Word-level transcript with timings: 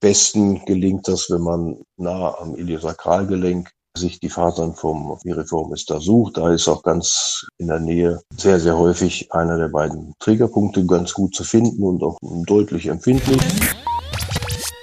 besten 0.00 0.64
gelingt 0.64 1.08
das, 1.08 1.28
wenn 1.30 1.42
man 1.42 1.76
nah 1.96 2.34
am 2.38 2.54
Iliosakralgelenk 2.54 3.70
sich 3.96 4.20
die 4.20 4.28
Fasern 4.28 4.74
vom 4.74 5.18
Piriformis 5.22 5.84
da 5.84 6.00
sucht. 6.00 6.36
Da 6.36 6.52
ist 6.52 6.68
auch 6.68 6.82
ganz 6.82 7.46
in 7.58 7.68
der 7.68 7.80
Nähe 7.80 8.20
sehr, 8.36 8.60
sehr 8.60 8.78
häufig 8.78 9.32
einer 9.32 9.58
der 9.58 9.68
beiden 9.68 10.14
Trägerpunkte 10.20 10.86
ganz 10.86 11.12
gut 11.12 11.34
zu 11.34 11.44
finden 11.44 11.82
und 11.82 12.02
auch 12.02 12.16
deutlich 12.22 12.86
empfindlich. 12.86 13.40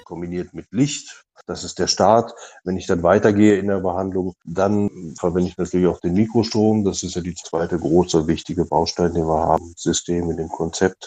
Kombiniert 0.04 0.54
mit 0.54 0.66
Licht. 0.72 1.24
Das 1.48 1.64
ist 1.64 1.78
der 1.78 1.88
Start. 1.88 2.34
Wenn 2.64 2.78
ich 2.78 2.88
dann 2.88 3.04
weitergehe 3.04 3.58
in 3.58 3.68
der 3.68 3.80
Behandlung, 3.80 4.34
dann 4.46 5.14
verwende 5.20 5.50
ich 5.50 5.58
natürlich 5.58 5.88
auch 5.88 6.00
den 6.00 6.14
Mikrostrom. 6.14 6.84
Das 6.84 7.04
ist 7.04 7.16
ja 7.16 7.22
die 7.22 7.36
zweite 7.36 7.78
große, 7.78 8.28
wichtige 8.28 8.66
Baustein, 8.66 9.14
den 9.14 9.28
wir 9.28 9.46
haben, 9.46 9.74
System 9.78 10.30
in 10.32 10.38
dem 10.38 10.50
Konzept. 10.50 11.06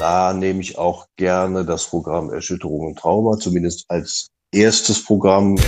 Da 0.00 0.32
nehme 0.32 0.62
ich 0.62 0.78
auch 0.78 1.06
gerne 1.16 1.66
das 1.66 1.84
Programm 1.84 2.32
Erschütterung 2.32 2.86
und 2.86 2.98
Trauma, 2.98 3.36
zumindest 3.36 3.84
als 3.88 4.28
erstes 4.50 5.04
Programm. 5.04 5.58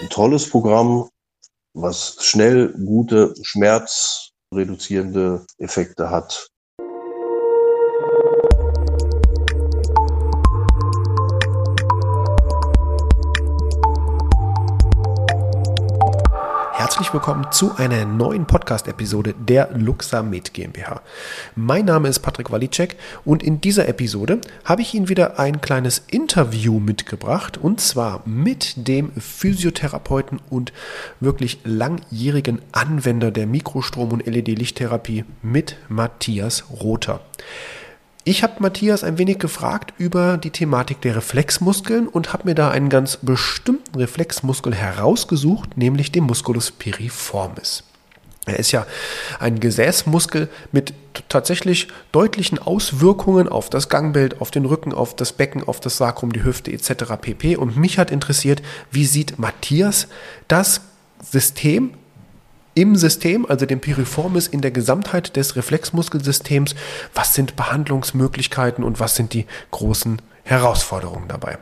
Ein 0.00 0.08
tolles 0.10 0.48
Programm, 0.48 1.08
was 1.74 2.18
schnell 2.20 2.72
gute, 2.74 3.34
schmerzreduzierende 3.42 5.44
Effekte 5.58 6.10
hat. 6.10 6.50
Herzlich 16.98 17.14
willkommen 17.14 17.46
zu 17.52 17.76
einer 17.76 18.04
neuen 18.04 18.44
Podcast-Episode 18.44 19.32
der 19.38 19.70
Luxamed 19.72 20.52
GmbH. 20.52 21.00
Mein 21.54 21.84
Name 21.84 22.08
ist 22.08 22.18
Patrick 22.18 22.50
Walicek 22.50 22.96
und 23.24 23.44
in 23.44 23.60
dieser 23.60 23.88
Episode 23.88 24.40
habe 24.64 24.82
ich 24.82 24.94
Ihnen 24.94 25.08
wieder 25.08 25.38
ein 25.38 25.60
kleines 25.60 26.02
Interview 26.10 26.80
mitgebracht 26.80 27.56
und 27.56 27.80
zwar 27.80 28.22
mit 28.26 28.88
dem 28.88 29.12
Physiotherapeuten 29.12 30.40
und 30.50 30.72
wirklich 31.20 31.60
langjährigen 31.62 32.62
Anwender 32.72 33.30
der 33.30 33.46
Mikrostrom- 33.46 34.10
und 34.10 34.26
LED-Lichttherapie 34.26 35.24
mit 35.40 35.76
Matthias 35.88 36.64
Rother. 36.82 37.20
Ich 38.30 38.42
habe 38.42 38.56
Matthias 38.58 39.04
ein 39.04 39.16
wenig 39.16 39.38
gefragt 39.38 39.94
über 39.96 40.36
die 40.36 40.50
Thematik 40.50 41.00
der 41.00 41.16
Reflexmuskeln 41.16 42.06
und 42.06 42.34
habe 42.34 42.44
mir 42.44 42.54
da 42.54 42.68
einen 42.68 42.90
ganz 42.90 43.16
bestimmten 43.22 43.96
Reflexmuskel 43.98 44.74
herausgesucht, 44.74 45.78
nämlich 45.78 46.12
den 46.12 46.24
Musculus 46.24 46.70
piriformis. 46.70 47.84
Er 48.44 48.58
ist 48.58 48.70
ja 48.70 48.86
ein 49.40 49.60
Gesäßmuskel 49.60 50.50
mit 50.72 50.92
tatsächlich 51.30 51.88
deutlichen 52.12 52.58
Auswirkungen 52.58 53.48
auf 53.48 53.70
das 53.70 53.88
Gangbild, 53.88 54.42
auf 54.42 54.50
den 54.50 54.66
Rücken, 54.66 54.92
auf 54.92 55.16
das 55.16 55.32
Becken, 55.32 55.66
auf 55.66 55.80
das 55.80 55.96
Sakrum, 55.96 56.30
die 56.30 56.44
Hüfte 56.44 56.70
etc. 56.70 57.14
pp. 57.18 57.56
Und 57.56 57.78
mich 57.78 57.96
hat 57.96 58.10
interessiert, 58.10 58.60
wie 58.90 59.06
sieht 59.06 59.38
Matthias 59.38 60.06
das 60.48 60.82
System 61.22 61.94
im 62.78 62.94
System, 62.94 63.44
also 63.44 63.66
dem 63.66 63.80
Piriformis 63.80 64.46
in 64.46 64.60
der 64.60 64.70
Gesamtheit 64.70 65.34
des 65.34 65.56
Reflexmuskelsystems, 65.56 66.76
was 67.12 67.34
sind 67.34 67.56
Behandlungsmöglichkeiten 67.56 68.84
und 68.84 69.00
was 69.00 69.16
sind 69.16 69.32
die 69.32 69.46
großen 69.72 70.22
Herausforderungen 70.44 71.26
dabei. 71.28 71.58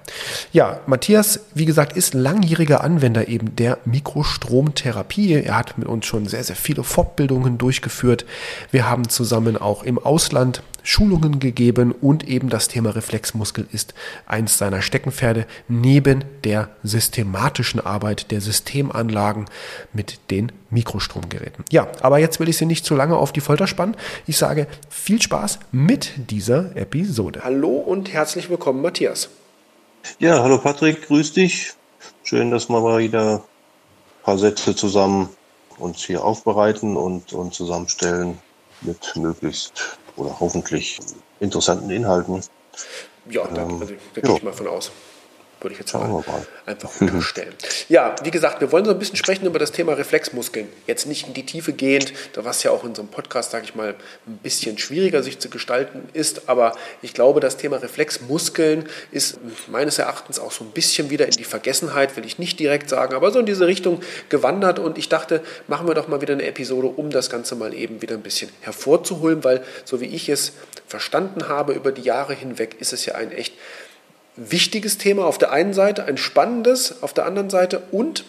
Ja, 0.52 0.80
Matthias, 0.86 1.40
wie 1.54 1.64
gesagt, 1.64 1.96
ist 1.96 2.12
langjähriger 2.12 2.84
Anwender 2.84 3.28
eben 3.28 3.56
der 3.56 3.78
Mikrostromtherapie. 3.86 5.32
Er 5.32 5.56
hat 5.56 5.78
mit 5.78 5.88
uns 5.88 6.04
schon 6.04 6.26
sehr, 6.26 6.44
sehr 6.44 6.54
viele 6.54 6.84
Fortbildungen 6.84 7.56
durchgeführt. 7.56 8.26
Wir 8.70 8.88
haben 8.88 9.08
zusammen 9.08 9.56
auch 9.56 9.82
im 9.82 9.98
Ausland 9.98 10.62
Schulungen 10.86 11.40
gegeben 11.40 11.92
und 11.92 12.28
eben 12.28 12.48
das 12.48 12.68
Thema 12.68 12.90
Reflexmuskel 12.90 13.66
ist 13.72 13.92
eins 14.24 14.56
seiner 14.56 14.82
Steckenpferde 14.82 15.46
neben 15.66 16.24
der 16.44 16.68
systematischen 16.84 17.80
Arbeit 17.80 18.30
der 18.30 18.40
Systemanlagen 18.40 19.46
mit 19.92 20.20
den 20.30 20.52
Mikrostromgeräten. 20.70 21.64
Ja, 21.72 21.88
aber 22.02 22.18
jetzt 22.18 22.38
will 22.38 22.48
ich 22.48 22.56
Sie 22.56 22.66
nicht 22.66 22.84
zu 22.84 22.94
lange 22.94 23.16
auf 23.16 23.32
die 23.32 23.40
Folter 23.40 23.66
spannen. 23.66 23.96
Ich 24.28 24.38
sage 24.38 24.68
viel 24.88 25.20
Spaß 25.20 25.58
mit 25.72 26.12
dieser 26.30 26.76
Episode. 26.76 27.40
Hallo 27.42 27.70
und 27.78 28.12
herzlich 28.12 28.48
willkommen, 28.48 28.80
Matthias. 28.80 29.28
Ja, 30.20 30.40
hallo 30.40 30.58
Patrick, 30.58 31.08
grüß 31.08 31.32
dich. 31.32 31.72
Schön, 32.22 32.52
dass 32.52 32.68
wir 32.68 32.80
mal 32.80 33.00
wieder 33.00 33.34
ein 33.34 33.40
paar 34.22 34.38
Sätze 34.38 34.76
zusammen 34.76 35.30
uns 35.78 36.04
hier 36.04 36.24
aufbereiten 36.24 36.96
und, 36.96 37.32
und 37.32 37.54
zusammenstellen 37.54 38.38
mit 38.82 39.16
möglichst 39.16 39.98
oder 40.16 40.38
hoffentlich 40.40 40.98
interessanten 41.40 41.90
Inhalten. 41.90 42.42
Ja, 43.28 43.46
da, 43.46 43.62
ähm, 43.62 43.80
also, 43.80 43.94
da 44.14 44.20
gehe 44.20 44.36
ich 44.36 44.42
mal 44.42 44.52
von 44.52 44.68
aus 44.68 44.92
würde 45.60 45.72
ich 45.72 45.80
jetzt 45.80 45.94
mal, 45.94 46.06
mal. 46.08 46.24
einfach 46.66 47.00
unterstellen. 47.00 47.54
ja, 47.88 48.14
wie 48.22 48.30
gesagt, 48.30 48.60
wir 48.60 48.70
wollen 48.72 48.84
so 48.84 48.90
ein 48.90 48.98
bisschen 48.98 49.16
sprechen 49.16 49.46
über 49.46 49.58
das 49.58 49.72
Thema 49.72 49.94
Reflexmuskeln. 49.94 50.68
Jetzt 50.86 51.06
nicht 51.06 51.26
in 51.26 51.34
die 51.34 51.46
Tiefe 51.46 51.72
gehend, 51.72 52.12
da 52.34 52.44
was 52.44 52.62
ja 52.62 52.70
auch 52.70 52.84
in 52.84 52.94
so 52.94 53.02
einem 53.02 53.10
Podcast, 53.10 53.50
sage 53.52 53.64
ich 53.64 53.74
mal, 53.74 53.94
ein 54.26 54.38
bisschen 54.38 54.76
schwieriger 54.78 55.22
sich 55.22 55.38
zu 55.38 55.48
gestalten 55.48 56.08
ist, 56.12 56.48
aber 56.48 56.76
ich 57.00 57.14
glaube, 57.14 57.40
das 57.40 57.56
Thema 57.56 57.78
Reflexmuskeln 57.78 58.88
ist 59.12 59.38
meines 59.68 59.98
Erachtens 59.98 60.38
auch 60.38 60.52
so 60.52 60.64
ein 60.64 60.70
bisschen 60.70 61.10
wieder 61.10 61.24
in 61.24 61.32
die 61.32 61.44
Vergessenheit, 61.44 62.16
will 62.16 62.26
ich 62.26 62.38
nicht 62.38 62.60
direkt 62.60 62.90
sagen, 62.90 63.14
aber 63.14 63.30
so 63.30 63.38
in 63.38 63.46
diese 63.46 63.66
Richtung 63.66 64.02
gewandert 64.28 64.78
und 64.78 64.98
ich 64.98 65.08
dachte, 65.08 65.42
machen 65.68 65.88
wir 65.88 65.94
doch 65.94 66.08
mal 66.08 66.20
wieder 66.20 66.34
eine 66.34 66.44
Episode, 66.44 66.88
um 66.88 67.10
das 67.10 67.30
Ganze 67.30 67.56
mal 67.56 67.72
eben 67.72 68.02
wieder 68.02 68.14
ein 68.14 68.22
bisschen 68.22 68.50
hervorzuholen, 68.60 69.42
weil 69.42 69.62
so 69.84 70.00
wie 70.00 70.06
ich 70.06 70.28
es 70.28 70.52
verstanden 70.86 71.48
habe 71.48 71.72
über 71.72 71.92
die 71.92 72.02
Jahre 72.02 72.34
hinweg, 72.34 72.76
ist 72.78 72.92
es 72.92 73.06
ja 73.06 73.14
ein 73.14 73.32
echt 73.32 73.54
wichtiges 74.36 74.98
Thema 74.98 75.26
auf 75.26 75.38
der 75.38 75.52
einen 75.52 75.72
Seite, 75.72 76.04
ein 76.04 76.16
spannendes 76.16 77.02
auf 77.02 77.12
der 77.12 77.26
anderen 77.26 77.50
Seite 77.50 77.82
und 77.90 78.24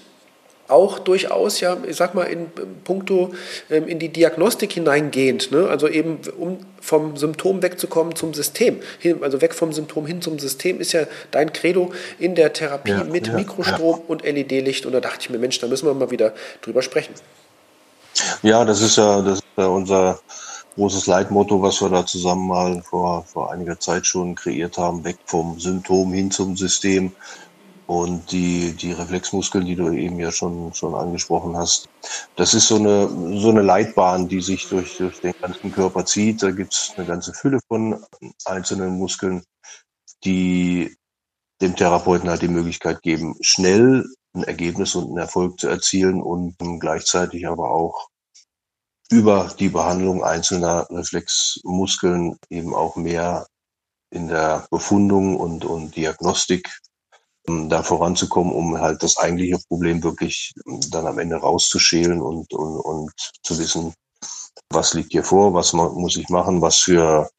auch 0.68 1.00
durchaus, 1.00 1.60
ja, 1.62 1.78
ich 1.88 1.96
sag 1.96 2.14
mal, 2.14 2.24
in 2.24 2.48
puncto 2.84 3.34
ähm, 3.70 3.88
in 3.88 4.00
die 4.00 4.10
Diagnostik 4.10 4.74
hineingehend, 4.74 5.52
ne? 5.52 5.68
also 5.70 5.88
eben 5.88 6.20
um 6.38 6.60
vom 6.82 7.18
Symptom 7.18 7.62
wegzukommen 7.62 8.16
zum 8.16 8.34
System, 8.34 8.80
hin, 9.00 9.20
also 9.22 9.42
weg 9.42 9.54
vom 9.54 9.74
Symptom 9.74 10.06
hin 10.06 10.22
zum 10.22 10.40
System, 10.40 10.80
ist 10.80 10.94
ja 10.94 11.04
dein 11.32 11.54
Credo 11.54 11.92
in 12.20 12.36
der 12.36 12.54
Therapie 12.54 12.92
ja, 12.92 13.04
mit 13.04 13.28
ja, 13.28 13.34
Mikrostrom 13.34 14.00
ja. 14.00 14.04
und 14.08 14.24
LED-Licht. 14.24 14.86
Und 14.86 14.94
da 14.94 15.00
dachte 15.00 15.20
ich 15.22 15.30
mir, 15.30 15.38
Mensch, 15.38 15.60
da 15.60 15.68
müssen 15.68 15.86
wir 15.86 15.94
mal 15.94 16.12
wieder 16.12 16.34
drüber 16.62 16.82
sprechen. 16.82 17.14
Ja, 18.42 18.66
das 18.66 18.82
ist 18.82 18.98
ja, 18.98 19.22
das 19.22 19.40
ist 19.40 19.46
ja 19.58 19.68
unser 19.68 20.20
großes 20.78 21.08
Leitmotto, 21.08 21.62
was 21.62 21.82
wir 21.82 21.90
da 21.90 22.06
zusammen 22.06 22.48
mal 22.48 22.84
vor, 22.84 23.26
vor 23.26 23.52
einiger 23.52 23.80
Zeit 23.80 24.06
schon 24.06 24.36
kreiert 24.36 24.78
haben, 24.78 25.04
weg 25.04 25.18
vom 25.26 25.60
Symptom 25.60 26.14
hin 26.14 26.30
zum 26.30 26.56
System. 26.56 27.12
Und 27.88 28.32
die, 28.32 28.74
die 28.74 28.92
Reflexmuskeln, 28.92 29.66
die 29.66 29.76
du 29.76 29.90
eben 29.92 30.20
ja 30.20 30.32
schon, 30.32 30.74
schon 30.74 30.94
angesprochen 30.94 31.58
hast, 31.58 31.88
das 32.36 32.54
ist 32.54 32.68
so 32.68 32.76
eine, 32.76 33.08
so 33.40 33.50
eine 33.50 33.62
Leitbahn, 33.62 34.28
die 34.28 34.42
sich 34.42 34.68
durch, 34.68 34.98
durch 34.98 35.20
den 35.22 35.34
ganzen 35.42 35.72
Körper 35.72 36.06
zieht. 36.06 36.44
Da 36.44 36.52
gibt 36.52 36.74
es 36.74 36.94
eine 36.96 37.08
ganze 37.08 37.34
Fülle 37.34 37.60
von 37.68 38.04
einzelnen 38.46 38.98
Muskeln, 38.98 39.42
die 40.26 40.96
dem 41.62 41.76
Therapeuten 41.76 42.30
halt 42.30 42.42
die 42.42 42.50
Möglichkeit 42.50 43.02
geben, 43.02 43.36
schnell 43.42 44.06
ein 44.36 44.44
Ergebnis 44.44 44.94
und 44.94 45.08
einen 45.08 45.18
Erfolg 45.18 45.60
zu 45.60 45.70
erzielen 45.70 46.22
und 46.22 46.56
gleichzeitig 46.80 47.48
aber 47.48 47.72
auch 47.72 48.10
über 49.10 49.54
die 49.60 49.70
Behandlung 49.70 50.24
einzelner 50.24 50.88
Reflexmuskeln 50.90 52.38
eben 52.50 52.74
auch 52.74 52.96
mehr 52.96 53.48
in 54.10 54.28
der 54.28 54.68
Befundung 54.70 55.38
und, 55.38 55.66
und 55.66 55.96
Diagnostik 55.96 56.70
um 57.48 57.70
da 57.70 57.82
voranzukommen, 57.82 58.54
um 58.54 58.80
halt 58.80 59.02
das 59.04 59.18
eigentliche 59.18 59.58
Problem 59.68 60.04
wirklich 60.04 60.54
dann 60.90 61.08
am 61.08 61.18
Ende 61.18 61.38
rauszuschälen 61.38 62.22
und, 62.22 62.54
und, 62.54 62.80
und 62.80 63.12
zu 63.42 63.58
wissen, 63.58 63.94
was 64.70 64.94
liegt 64.94 65.14
hier 65.14 65.24
vor, 65.24 65.54
was 65.54 65.74
muss 65.74 66.18
ich 66.18 66.28
machen, 66.30 66.62
was 66.62 66.78
für 66.78 67.30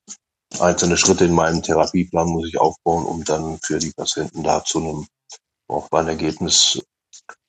einzelne 0.61 0.97
Schritte 0.97 1.27
in 1.27 1.35
meinem 1.35 1.63
Therapieplan 1.63 2.29
muss 2.29 2.49
ich 2.49 2.59
aufbauen, 2.59 3.05
um 3.05 3.25
dann 3.25 3.59
für 3.63 3.79
die 3.79 3.93
Patienten 3.93 4.43
da 4.43 4.65
zu 4.65 4.79
einem 4.79 5.07
brauchbaren 5.69 6.09
Ergebnis 6.09 6.81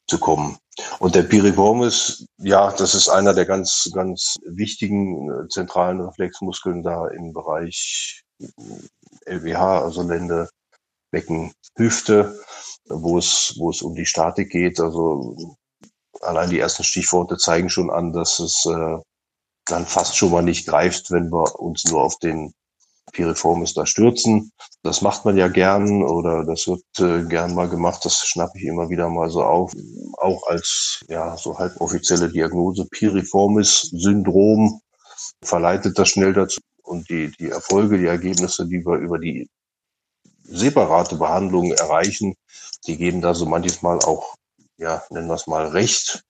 zu 0.10 0.20
kommen. 0.20 0.58
Und 1.00 1.16
der 1.16 1.24
Piriformis, 1.24 2.26
ja, 2.38 2.72
das 2.72 2.96
ist 2.96 3.10
einer 3.10 3.34
der 3.34 3.46
ganz, 3.46 3.90
ganz 3.94 4.36
wichtigen 4.46 5.30
äh, 5.30 5.48
zentralen 5.50 6.02
Reflexmuskeln 6.02 6.84
da 6.84 7.08
im 7.08 7.34
Bereich 7.34 8.24
LWH, 9.26 9.82
also 9.82 10.02
Lände, 10.04 10.50
Becken, 11.12 11.54
Hüfte, 11.76 12.40
wo 12.88 13.18
es, 13.18 13.56
wo 13.58 13.70
es 13.70 13.82
um 13.82 13.96
die 13.96 14.06
Statik 14.06 14.52
geht. 14.52 14.80
Also 14.80 15.56
allein 16.22 16.50
die 16.50 16.60
ersten 16.60 16.84
Stichworte 16.84 17.38
zeigen 17.38 17.70
schon 17.70 17.90
an, 17.90 18.14
dass 18.14 18.40
es 18.40 18.66
äh, 18.66 18.98
dann 19.66 19.86
fast 19.86 20.18
schon 20.18 20.32
mal 20.32 20.42
nicht 20.42 20.68
greift, 20.68 21.12
wenn 21.12 21.32
wir 21.32 21.60
uns 21.60 21.86
nur 21.86 22.04
auf 22.04 22.18
den 22.18 22.54
Piriformis 23.12 23.74
da 23.74 23.86
stürzen. 23.86 24.52
Das 24.84 25.02
macht 25.02 25.26
man 25.26 25.38
ja 25.38 25.48
gern 25.48 26.04
oder 26.04 26.46
das 26.46 26.68
wird 26.68 26.84
äh, 27.00 27.24
gern 27.28 27.56
mal 27.56 27.70
gemacht. 27.70 28.06
Das 28.06 28.26
schnappe 28.26 28.58
ich 28.58 28.66
immer 28.66 28.90
wieder 28.90 29.10
mal 29.10 29.30
so 29.30 29.44
auf. 29.44 29.74
Auch 30.18 30.48
als 30.48 31.04
ja 31.08 31.38
so 31.38 31.58
halboffizielle 31.58 32.30
Diagnose 32.30 32.86
Piriformis-Syndrom 32.86 34.82
verleitet 35.44 35.98
das 35.98 36.10
schnell 36.10 36.34
dazu. 36.34 36.60
Und 36.84 37.10
die, 37.10 37.32
die 37.40 37.50
Erfolge, 37.50 37.98
die 37.98 38.08
Ergebnisse, 38.08 38.66
die 38.66 38.86
wir 38.86 38.98
über 38.98 39.20
die 39.20 39.48
separate 40.44 41.16
Behandlungen 41.16 41.72
erreichen. 41.74 42.36
Die 42.88 42.98
geben 42.98 43.22
da 43.22 43.34
so 43.34 43.46
manches 43.46 43.82
Mal 43.82 44.00
auch, 44.00 44.36
ja, 44.78 45.04
nennen 45.10 45.28
wir 45.28 45.36
es 45.36 45.48
mal 45.48 45.68
Recht. 45.68 46.22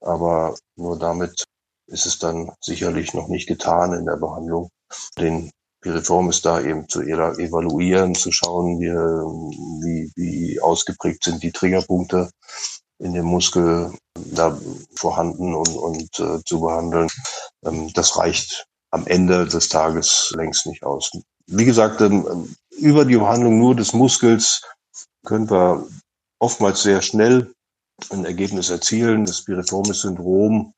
Aber 0.00 0.54
nur 0.76 0.98
damit 0.98 1.44
ist 1.86 2.06
es 2.06 2.18
dann 2.18 2.52
sicherlich 2.60 3.14
noch 3.14 3.28
nicht 3.28 3.46
getan 3.46 3.92
in 3.92 4.06
der 4.06 4.16
Behandlung. 4.16 4.68
Den 5.18 5.50
Piriformis 5.86 6.42
da 6.42 6.60
eben 6.60 6.88
zu 6.88 7.00
evaluieren, 7.00 8.16
zu 8.16 8.32
schauen, 8.32 8.80
wie, 8.80 8.90
wie, 9.84 10.12
wie 10.16 10.60
ausgeprägt 10.60 11.22
sind 11.22 11.44
die 11.44 11.52
Triggerpunkte 11.52 12.28
in 12.98 13.12
dem 13.12 13.26
Muskel 13.26 13.92
da 14.14 14.58
vorhanden 14.96 15.54
und, 15.54 15.68
und 15.68 16.18
äh, 16.18 16.42
zu 16.44 16.60
behandeln. 16.60 17.08
Ähm, 17.64 17.92
das 17.92 18.16
reicht 18.16 18.66
am 18.90 19.06
Ende 19.06 19.46
des 19.46 19.68
Tages 19.68 20.32
längst 20.36 20.66
nicht 20.66 20.82
aus. 20.82 21.12
Wie 21.46 21.64
gesagt, 21.64 22.00
ähm, 22.00 22.56
über 22.70 23.04
die 23.04 23.16
Behandlung 23.16 23.60
nur 23.60 23.76
des 23.76 23.92
Muskels 23.92 24.62
können 25.24 25.48
wir 25.48 25.86
oftmals 26.40 26.82
sehr 26.82 27.00
schnell 27.00 27.52
ein 28.10 28.24
Ergebnis 28.24 28.70
erzielen. 28.70 29.24
Das 29.24 29.44
Piriformis-Syndrom, 29.44 30.74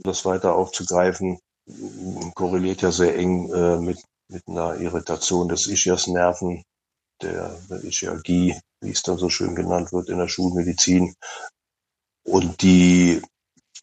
das 0.00 0.26
weiter 0.26 0.54
aufzugreifen, 0.54 1.38
korreliert 2.34 2.82
ja 2.82 2.90
sehr 2.92 3.16
eng 3.16 3.50
äh, 3.52 3.78
mit, 3.78 3.98
mit 4.30 4.46
einer 4.46 4.80
Irritation 4.80 5.48
des 5.48 5.66
Ischiasnerven, 5.66 6.62
der, 7.20 7.58
Ischialgie, 7.82 8.58
wie 8.80 8.90
es 8.90 9.02
dann 9.02 9.18
so 9.18 9.28
schön 9.28 9.54
genannt 9.54 9.92
wird 9.92 10.08
in 10.08 10.18
der 10.18 10.28
Schulmedizin. 10.28 11.14
Und 12.24 12.62
die 12.62 13.20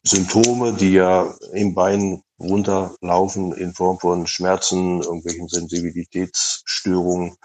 Symptome, 0.03 0.73
die 0.73 0.93
ja 0.93 1.35
im 1.53 1.73
Bein 1.73 2.21
runterlaufen 2.39 3.51
in 3.53 3.73
Form 3.73 3.99
von 3.99 4.25
Schmerzen, 4.25 5.01
irgendwelchen 5.01 5.47
Sensibilitätsstörungen, 5.47 7.35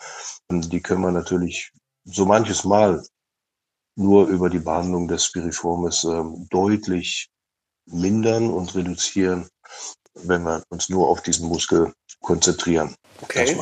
die 0.51 0.81
können 0.81 1.03
wir 1.03 1.11
natürlich 1.11 1.73
so 2.05 2.25
manches 2.25 2.65
Mal 2.65 3.05
nur 3.97 4.29
über 4.29 4.49
die 4.49 4.59
Behandlung 4.59 5.09
des 5.09 5.25
Spiriformis 5.25 6.05
ähm, 6.05 6.47
deutlich 6.51 7.29
mindern 7.87 8.51
und 8.51 8.75
reduzieren, 8.75 9.49
wenn 10.15 10.45
wir 10.45 10.63
uns 10.69 10.89
nur 10.89 11.09
auf 11.09 11.23
diesen 11.23 11.49
Muskel 11.49 11.93
konzentrieren. 12.23 12.95
Okay. 13.21 13.57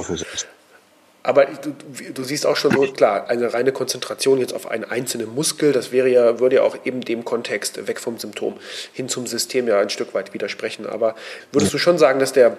Aber 1.22 1.44
du, 1.44 1.74
du, 2.14 2.24
siehst 2.24 2.46
auch 2.46 2.56
schon 2.56 2.72
so, 2.72 2.80
klar, 2.92 3.28
eine 3.28 3.52
reine 3.52 3.72
Konzentration 3.72 4.38
jetzt 4.38 4.54
auf 4.54 4.70
einen 4.70 4.84
einzelnen 4.84 5.34
Muskel, 5.34 5.72
das 5.72 5.92
wäre 5.92 6.08
ja, 6.08 6.40
würde 6.40 6.56
ja 6.56 6.62
auch 6.62 6.76
eben 6.84 7.02
dem 7.02 7.24
Kontext 7.24 7.86
weg 7.86 8.00
vom 8.00 8.18
Symptom 8.18 8.56
hin 8.92 9.08
zum 9.08 9.26
System 9.26 9.68
ja 9.68 9.78
ein 9.80 9.90
Stück 9.90 10.14
weit 10.14 10.32
widersprechen. 10.32 10.86
Aber 10.86 11.14
würdest 11.52 11.74
du 11.74 11.78
schon 11.78 11.98
sagen, 11.98 12.20
dass 12.20 12.32
der, 12.32 12.56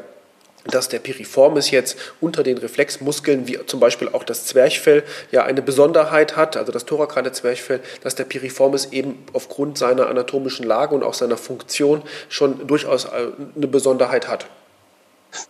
dass 0.66 0.90
der 0.90 1.00
Piriformis 1.00 1.72
jetzt 1.72 1.98
unter 2.20 2.44
den 2.44 2.60
Reflexmuskeln, 2.60 3.48
wie 3.48 3.58
zum 3.66 3.80
Beispiel 3.80 4.10
auch 4.10 4.24
das 4.24 4.46
Zwerchfell, 4.46 5.04
ja 5.32 5.44
eine 5.44 5.64
Besonderheit 5.64 6.38
hat, 6.38 6.56
also 6.56 6.72
das 6.72 6.86
thorakrale 6.86 7.32
Zwerchfell, 7.32 7.80
dass 8.04 8.14
der 8.14 8.26
Piriformis 8.26 8.86
eben 8.92 9.26
aufgrund 9.34 9.80
seiner 9.80 10.08
anatomischen 10.08 10.68
Lage 10.68 10.94
und 10.94 11.02
auch 11.02 11.16
seiner 11.16 11.38
Funktion 11.38 12.04
schon 12.30 12.68
durchaus 12.68 13.06
äh, 13.06 13.30
eine 13.56 13.68
Besonderheit 13.68 14.28
hat? 14.28 14.46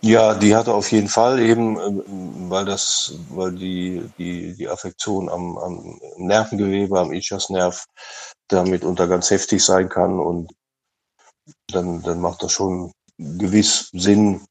Ja, 0.00 0.34
die 0.34 0.54
hatte 0.54 0.74
auf 0.74 0.90
jeden 0.92 1.08
Fall 1.08 1.40
eben, 1.40 1.78
ähm, 1.78 2.50
weil 2.50 2.64
das, 2.64 3.14
weil 3.30 3.52
die, 3.52 4.02
die, 4.18 4.54
die 4.54 4.68
Affektion 4.68 5.28
am, 5.28 5.58
am 5.58 6.00
Nervengewebe, 6.16 6.98
am 6.98 7.12
Ischiasnerv 7.12 7.86
damit 8.48 8.84
unter 8.84 9.08
ganz 9.08 9.30
heftig 9.30 9.64
sein 9.64 9.88
kann 9.88 10.18
und 10.18 10.52
dann, 11.68 12.02
dann 12.02 12.20
macht 12.20 12.42
das 12.42 12.52
schon 12.52 12.92
gewiss 13.18 13.88
Sinn, 13.92 14.44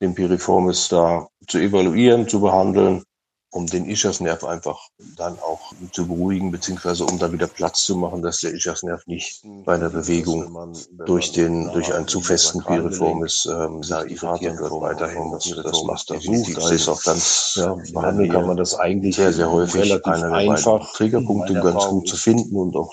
den 0.00 0.14
Piriformis 0.14 0.88
da 0.88 1.28
zu 1.46 1.58
evaluieren, 1.58 2.28
zu 2.28 2.40
behandeln 2.40 3.04
um 3.50 3.66
den 3.66 3.88
Ischiasnerv 3.88 4.44
einfach 4.44 4.88
dann 5.16 5.38
auch 5.40 5.72
zu 5.92 6.06
beruhigen, 6.06 6.52
beziehungsweise 6.52 7.04
um 7.04 7.18
da 7.18 7.32
wieder 7.32 7.48
Platz 7.48 7.84
zu 7.84 7.96
machen, 7.96 8.22
dass 8.22 8.40
der 8.40 8.54
Ischiasnerv 8.54 9.06
nicht 9.06 9.42
bei 9.64 9.74
einer 9.74 9.90
Bewegung 9.90 10.76
durch 11.06 11.32
den, 11.32 11.72
durch 11.72 11.92
einen 11.92 12.06
zu 12.06 12.20
festen 12.20 12.62
Piriformis 12.62 13.46
ähm, 13.50 13.82
da 13.82 14.04
irritiert 14.04 14.58
wird 14.58 14.72
weiterhin. 14.72 15.32
Das, 15.32 15.44
das 15.44 15.82
macht 15.82 16.10
da 16.10 16.20
sucht. 16.20 16.56
Da 16.56 16.70
ist 16.70 16.88
auch 16.88 17.02
ganz, 17.02 17.54
ja, 17.56 17.76
behandeln 17.92 18.30
kann 18.30 18.46
man 18.46 18.56
das 18.56 18.74
eigentlich 18.74 19.16
sehr, 19.16 19.32
sehr 19.32 19.50
häufig 19.50 19.82
relativ 19.82 20.22
einfach, 20.22 20.92
Triggerpunkte 20.92 21.54
ganz 21.54 21.86
gut 21.86 22.08
zu 22.08 22.16
finden 22.16 22.56
und 22.56 22.76
auch 22.76 22.92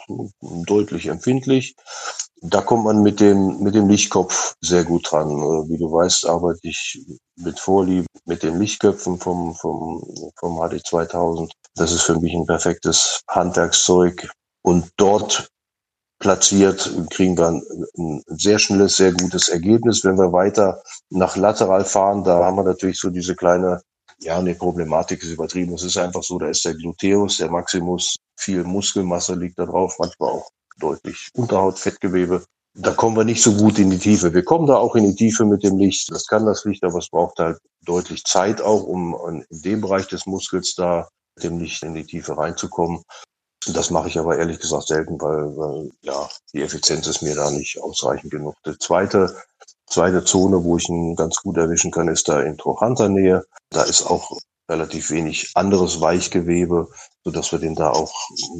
deutlich 0.65 1.07
empfindlich. 1.07 1.75
Da 2.42 2.62
kommt 2.62 2.86
man 2.86 3.01
mit 3.01 3.19
dem, 3.19 3.63
mit 3.63 3.74
dem 3.74 3.89
Lichtkopf 3.89 4.56
sehr 4.62 4.84
gut 4.84 5.12
dran. 5.12 5.30
Äh, 5.30 5.69
wie 5.69 5.78
du 5.78 5.92
weißt, 5.92 6.28
arbeite 6.28 6.60
ich 6.63 7.01
mit 7.36 7.60
Vorliebe 7.60 8.06
mit 8.25 8.44
den 8.44 8.60
Lichtköpfen 8.60 9.19
vom, 9.19 9.56
vom, 9.56 10.04
vom 10.39 10.57
HD 10.57 10.86
2000. 10.86 11.51
Das 11.75 11.92
ist 11.92 12.04
für 12.04 12.19
mich 12.19 12.34
ein 12.34 12.45
perfektes 12.45 13.22
Handwerkszeug. 13.28 14.30
Und 14.62 14.92
dort 14.98 15.48
platziert 16.19 16.92
kriegen 17.10 17.38
wir 17.38 17.48
ein, 17.48 18.24
sehr 18.28 18.60
schnelles, 18.60 18.98
sehr 18.98 19.13
gutes 19.13 19.50
Ergebnis. 19.50 20.04
Wenn 20.04 20.18
wir 20.18 20.31
weiter 20.31 20.81
nach 21.10 21.38
lateral 21.38 21.86
fahren, 21.86 22.24
da 22.24 22.44
haben 22.44 22.57
wir 22.57 22.63
natürlich 22.63 23.00
so 23.00 23.10
diese 23.10 23.36
kleine, 23.36 23.81
ja, 24.19 24.38
eine 24.38 24.56
Problematik 24.56 25.24
ist 25.24 25.31
übertrieben. 25.31 25.74
Es 25.74 25.84
ist 25.84 25.98
einfach 25.98 26.24
so, 26.24 26.38
da 26.38 26.50
ist 26.50 26.66
der 26.66 26.75
Gluteus, 26.75 27.38
der 27.38 27.50
Maximus, 27.50 28.16
viel 28.36 28.63
Muskelmasse 28.63 29.36
liegt 29.36 29.57
da 29.57 29.66
drauf, 29.66 29.95
manchmal 30.00 30.31
auch 30.31 30.50
deutlich 30.79 31.29
Unterhautfettgewebe. 31.33 32.45
Da 32.74 32.91
kommen 32.91 33.18
wir 33.18 33.24
nicht 33.24 33.41
so 33.41 33.53
gut 33.53 33.79
in 33.79 33.89
die 33.89 33.97
Tiefe. 33.97 34.33
Wir 34.33 34.44
kommen 34.44 34.68
da 34.68 34.77
auch 34.77 34.95
in 34.95 35.06
die 35.06 35.15
Tiefe 35.15 35.45
mit 35.45 35.63
dem 35.63 35.77
Licht. 35.79 36.12
Das 36.12 36.27
kann 36.27 36.45
das 36.45 36.63
Licht, 36.63 36.83
aber 36.83 37.00
es 37.00 37.09
braucht 37.09 37.39
halt 37.39 37.57
deutlich 37.83 38.24
Zeit 38.24 38.62
auch, 38.62 38.83
um 38.83 39.18
in 39.27 39.45
dem 39.50 39.81
Bereich 39.81 40.07
des 40.07 40.27
Muskels 40.27 40.75
da 40.75 41.09
mit 41.35 41.44
dem 41.44 41.59
Licht 41.59 41.81
in 41.83 41.95
die 41.95 42.06
Tiefe 42.06 42.38
reinzukommen. 42.38 43.01
Das 43.74 43.89
mache 43.89 44.07
ich 44.07 44.19
aber 44.19 44.38
ehrlich 44.38 44.59
gesagt 44.59 44.88
selten, 44.88 45.19
weil, 45.19 45.57
weil 45.57 45.89
ja, 46.01 46.29
die 46.53 46.62
Effizienz 46.62 47.07
ist 47.07 47.21
mir 47.21 47.35
da 47.35 47.50
nicht 47.50 47.81
ausreichend 47.81 48.31
genug. 48.31 48.56
Die 48.65 48.77
zweite, 48.77 49.35
zweite 49.88 50.24
Zone, 50.24 50.63
wo 50.63 50.78
ich 50.78 50.88
ihn 50.89 51.16
ganz 51.16 51.38
gut 51.38 51.57
erwischen 51.57 51.92
kann, 51.92 52.07
ist 52.07 52.28
da 52.28 52.42
in 52.42 52.57
Trochanter-Nähe. 52.57 53.45
Da 53.69 53.84
ist 53.84 54.04
auch 54.04 54.38
relativ 54.69 55.12
wenig 55.12 55.51
anderes 55.56 56.01
Weichgewebe, 56.01 56.89
so 57.24 57.31
dass 57.31 57.51
wir 57.51 57.60
den 57.60 57.75
da 57.75 57.92
auch 57.92 58.13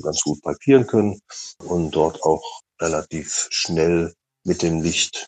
ganz 0.04 0.22
gut 0.22 0.42
palpieren 0.42 0.88
können 0.88 1.22
und 1.64 1.92
dort 1.92 2.24
auch 2.24 2.44
relativ 2.82 3.48
schnell 3.52 4.14
mit 4.46 4.62
dem 4.62 4.82
Licht 4.82 5.28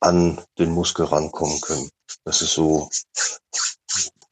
an 0.00 0.40
den 0.58 0.72
Muskel 0.72 1.06
rankommen 1.06 1.60
können. 1.60 1.88
Das 2.24 2.42
ist 2.42 2.54
so, 2.54 2.88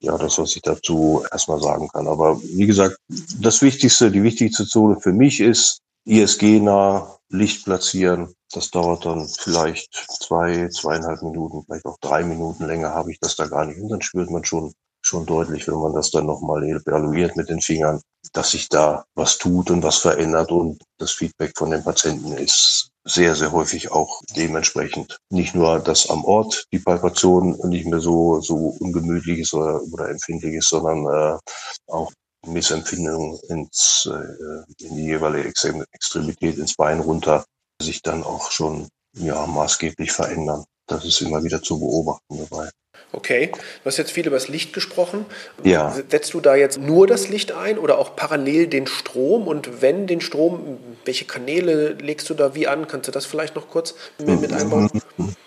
ja, 0.01 0.17
das, 0.19 0.39
was 0.39 0.57
ich 0.57 0.63
dazu 0.63 1.25
erstmal 1.31 1.61
sagen 1.61 1.89
kann. 1.89 2.09
Aber 2.09 2.41
wie 2.43 2.67
gesagt, 2.67 2.97
das 3.09 3.63
Wichtigste, 3.63 4.11
die 4.11 4.23
wichtigste 4.23 4.67
Zone 4.67 5.01
für 5.01 5.13
mich 5.13 5.41
ist 5.41 5.81
ISG-nah 6.07 7.19
Licht 7.29 7.65
platzieren. 7.65 8.33
Das 8.53 8.71
dauert 8.71 9.05
dann 9.05 9.29
vielleicht 9.29 9.93
zwei, 10.21 10.69
zweieinhalb 10.69 11.23
Minuten, 11.23 11.65
vielleicht 11.65 11.85
auch 11.85 11.99
drei 12.01 12.23
Minuten 12.23 12.67
länger 12.67 12.91
habe 12.91 13.11
ich 13.11 13.19
das 13.21 13.37
da 13.37 13.47
gar 13.47 13.67
nicht. 13.67 13.81
Und 13.81 13.89
dann 13.89 14.03
spürt 14.03 14.31
man 14.31 14.45
schon 14.45 14.73
schon 15.07 15.25
deutlich, 15.25 15.69
wenn 15.69 15.79
man 15.79 15.95
das 15.95 16.11
dann 16.11 16.27
nochmal 16.27 16.65
evaluiert 16.65 17.37
mit 17.37 17.49
den 17.49 17.61
Fingern, 17.61 18.01
dass 18.33 18.51
sich 18.51 18.69
da 18.69 19.05
was 19.15 19.39
tut 19.39 19.71
und 19.71 19.83
was 19.83 19.99
verändert 19.99 20.51
und 20.51 20.83
das 20.99 21.13
Feedback 21.13 21.53
von 21.57 21.71
den 21.71 21.85
Patienten 21.85 22.33
ist 22.33 22.91
sehr, 23.05 23.37
sehr 23.37 23.53
häufig 23.53 23.93
auch 23.93 24.21
dementsprechend. 24.35 25.19
Nicht 25.31 25.55
nur, 25.55 25.79
dass 25.79 26.11
am 26.11 26.25
Ort 26.25 26.67
die 26.73 26.81
Palpation 26.81 27.57
nicht 27.69 27.87
mehr 27.87 28.01
so, 28.01 28.41
so 28.41 28.77
ungemütlich 28.81 29.39
ist 29.39 29.55
oder, 29.55 29.81
oder 29.93 30.11
empfindlich 30.11 30.55
ist, 30.55 30.71
sondern 30.71 31.07
äh, 31.07 31.39
auch 31.87 32.13
Missempfindung 32.47 33.39
ins, 33.49 34.09
äh, 34.11 34.85
in 34.85 34.97
die 34.97 35.05
jeweilige 35.05 35.49
Extremität, 35.49 36.59
ins 36.59 36.75
Bein 36.75 37.01
runter, 37.01 37.45
sich 37.81 38.03
dann 38.03 38.23
auch 38.23 38.51
schon 38.51 38.89
ja, 39.15 39.47
maßgeblich 39.47 40.13
verändern. 40.13 40.65
Das 40.87 41.05
ist 41.05 41.21
immer 41.21 41.43
wieder 41.43 41.63
zu 41.63 41.79
beobachten 41.79 42.39
dabei. 42.39 42.71
Okay, 43.13 43.51
du 43.53 43.85
hast 43.85 43.97
jetzt 43.97 44.11
viel 44.11 44.27
über 44.27 44.37
das 44.37 44.49
Licht 44.49 44.73
gesprochen. 44.73 45.27
Ja. 45.63 45.95
Setzt 46.09 46.35
du 46.35 46.41
da 46.41 46.55
jetzt 46.55 46.79
nur 46.79 47.07
das 47.07 47.29
Licht 47.29 47.53
ein 47.53 47.79
oder 47.79 47.99
auch 47.99 48.17
parallel 48.17 48.67
den 48.67 48.87
Strom? 48.87 49.47
Und 49.49 49.81
wenn 49.81 50.07
den 50.07 50.21
Strom, 50.21 50.79
welche 51.05 51.25
Kanäle 51.25 51.93
legst 51.95 52.29
du 52.31 52.35
da 52.35 52.55
wie 52.55 52.67
an? 52.67 52.89
Kannst 52.89 53.09
du 53.09 53.13
das 53.13 53.27
vielleicht 53.27 53.55
noch 53.55 53.69
kurz 53.69 53.95
mit 54.19 54.53
einbauen? 54.53 54.91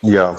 Ja, 0.02 0.36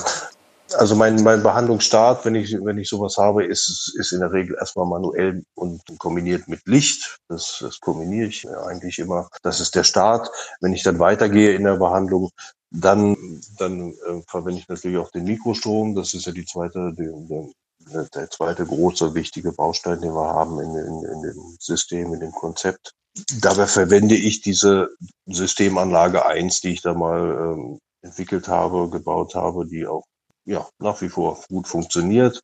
also 0.74 0.94
mein, 0.94 1.22
mein 1.22 1.42
Behandlungsstart, 1.42 2.24
wenn 2.24 2.34
ich, 2.34 2.52
wenn 2.52 2.78
ich 2.78 2.88
sowas 2.88 3.16
habe, 3.16 3.44
ist, 3.44 3.94
ist 3.98 4.12
in 4.12 4.20
der 4.20 4.32
Regel 4.32 4.56
erstmal 4.58 4.86
manuell 4.86 5.44
und 5.54 5.82
kombiniert 5.98 6.48
mit 6.48 6.66
Licht. 6.66 7.18
Das, 7.28 7.58
das 7.60 7.80
kombiniere 7.80 8.28
ich 8.28 8.48
eigentlich 8.48 8.98
immer. 8.98 9.28
Das 9.42 9.60
ist 9.60 9.74
der 9.74 9.84
Start. 9.84 10.30
Wenn 10.60 10.72
ich 10.72 10.82
dann 10.82 10.98
weitergehe 10.98 11.54
in 11.54 11.64
der 11.64 11.76
Behandlung, 11.76 12.30
dann, 12.70 13.16
dann 13.58 13.90
äh, 13.90 14.22
verwende 14.28 14.60
ich 14.60 14.68
natürlich 14.68 14.98
auch 14.98 15.10
den 15.10 15.24
Mikrostrom. 15.24 15.94
Das 15.94 16.14
ist 16.14 16.26
ja 16.26 16.32
die 16.32 16.44
zweite, 16.44 16.92
die, 16.96 17.52
der, 17.92 18.04
der 18.14 18.30
zweite 18.30 18.64
große 18.64 19.14
wichtige 19.14 19.52
Baustein, 19.52 20.00
den 20.00 20.14
wir 20.14 20.28
haben 20.28 20.60
in, 20.60 20.74
in, 20.74 21.04
in 21.04 21.22
dem 21.22 21.56
System, 21.58 22.14
in 22.14 22.20
dem 22.20 22.32
Konzept. 22.32 22.92
Dabei 23.40 23.66
verwende 23.66 24.14
ich 24.14 24.40
diese 24.40 24.90
Systemanlage 25.26 26.26
1, 26.26 26.60
die 26.60 26.74
ich 26.74 26.82
da 26.82 26.94
mal 26.94 27.54
ähm, 27.54 27.78
entwickelt 28.02 28.48
habe, 28.48 28.88
gebaut 28.88 29.34
habe, 29.34 29.66
die 29.66 29.86
auch 29.86 30.04
ja, 30.50 30.68
nach 30.80 31.00
wie 31.00 31.08
vor 31.08 31.42
gut 31.48 31.68
funktioniert. 31.68 32.42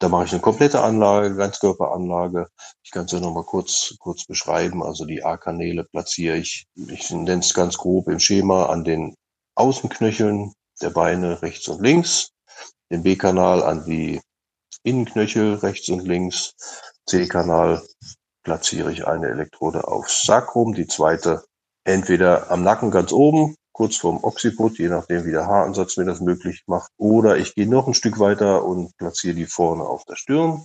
Da 0.00 0.08
mache 0.08 0.24
ich 0.24 0.32
eine 0.32 0.40
komplette 0.40 0.82
Anlage, 0.82 1.36
Ganzkörperanlage. 1.36 2.48
Ich 2.82 2.90
kann 2.90 3.04
es 3.04 3.12
ja 3.12 3.20
nochmal 3.20 3.44
kurz, 3.44 3.94
kurz 3.98 4.24
beschreiben. 4.24 4.82
Also 4.82 5.04
die 5.04 5.22
A-Kanäle 5.22 5.84
platziere 5.84 6.38
ich, 6.38 6.66
ich 6.74 7.10
nenne 7.10 7.40
es 7.40 7.54
ganz 7.54 7.76
grob 7.76 8.08
im 8.08 8.18
Schema, 8.18 8.66
an 8.66 8.84
den 8.84 9.14
Außenknöcheln 9.54 10.52
der 10.80 10.90
Beine 10.90 11.42
rechts 11.42 11.68
und 11.68 11.80
links. 11.82 12.30
Den 12.90 13.02
B-Kanal 13.02 13.62
an 13.62 13.84
die 13.84 14.20
Innenknöchel 14.82 15.54
rechts 15.56 15.88
und 15.90 16.00
links. 16.00 16.54
C-Kanal 17.06 17.86
platziere 18.44 18.92
ich 18.92 19.06
eine 19.06 19.28
Elektrode 19.28 19.86
aufs 19.86 20.22
Sacrum, 20.22 20.74
die 20.74 20.86
zweite 20.86 21.44
entweder 21.84 22.50
am 22.50 22.62
Nacken 22.62 22.90
ganz 22.90 23.12
oben, 23.12 23.56
kurz 23.74 23.96
vorm 23.96 24.22
Occiput, 24.22 24.78
je 24.78 24.88
nachdem 24.88 25.26
wie 25.26 25.32
der 25.32 25.46
Haaransatz 25.46 25.96
mir 25.98 26.06
das 26.06 26.20
möglich 26.20 26.62
macht, 26.66 26.90
oder 26.96 27.36
ich 27.36 27.54
gehe 27.54 27.68
noch 27.68 27.86
ein 27.86 27.94
Stück 27.94 28.18
weiter 28.18 28.64
und 28.64 28.96
platziere 28.96 29.34
die 29.34 29.46
vorne 29.46 29.84
auf 29.84 30.04
der 30.04 30.16
Stirn 30.16 30.64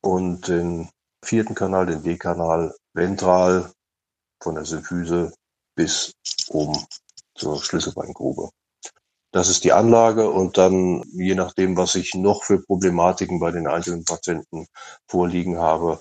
und 0.00 0.48
den 0.48 0.88
vierten 1.24 1.54
Kanal, 1.54 1.86
den 1.86 2.02
D-Kanal, 2.02 2.74
ventral 2.94 3.70
von 4.42 4.54
der 4.54 4.64
Symphyse 4.64 5.32
bis 5.76 6.12
oben 6.48 6.78
zur 7.34 7.62
Schlüsselbeingrube. 7.62 8.50
Das 9.30 9.50
ist 9.50 9.64
die 9.64 9.72
Anlage 9.72 10.30
und 10.30 10.56
dann, 10.56 11.02
je 11.12 11.34
nachdem, 11.34 11.76
was 11.76 11.96
ich 11.96 12.14
noch 12.14 12.44
für 12.44 12.62
Problematiken 12.62 13.40
bei 13.40 13.50
den 13.50 13.66
einzelnen 13.66 14.04
Patienten 14.04 14.66
vorliegen 15.06 15.58
habe, 15.58 16.00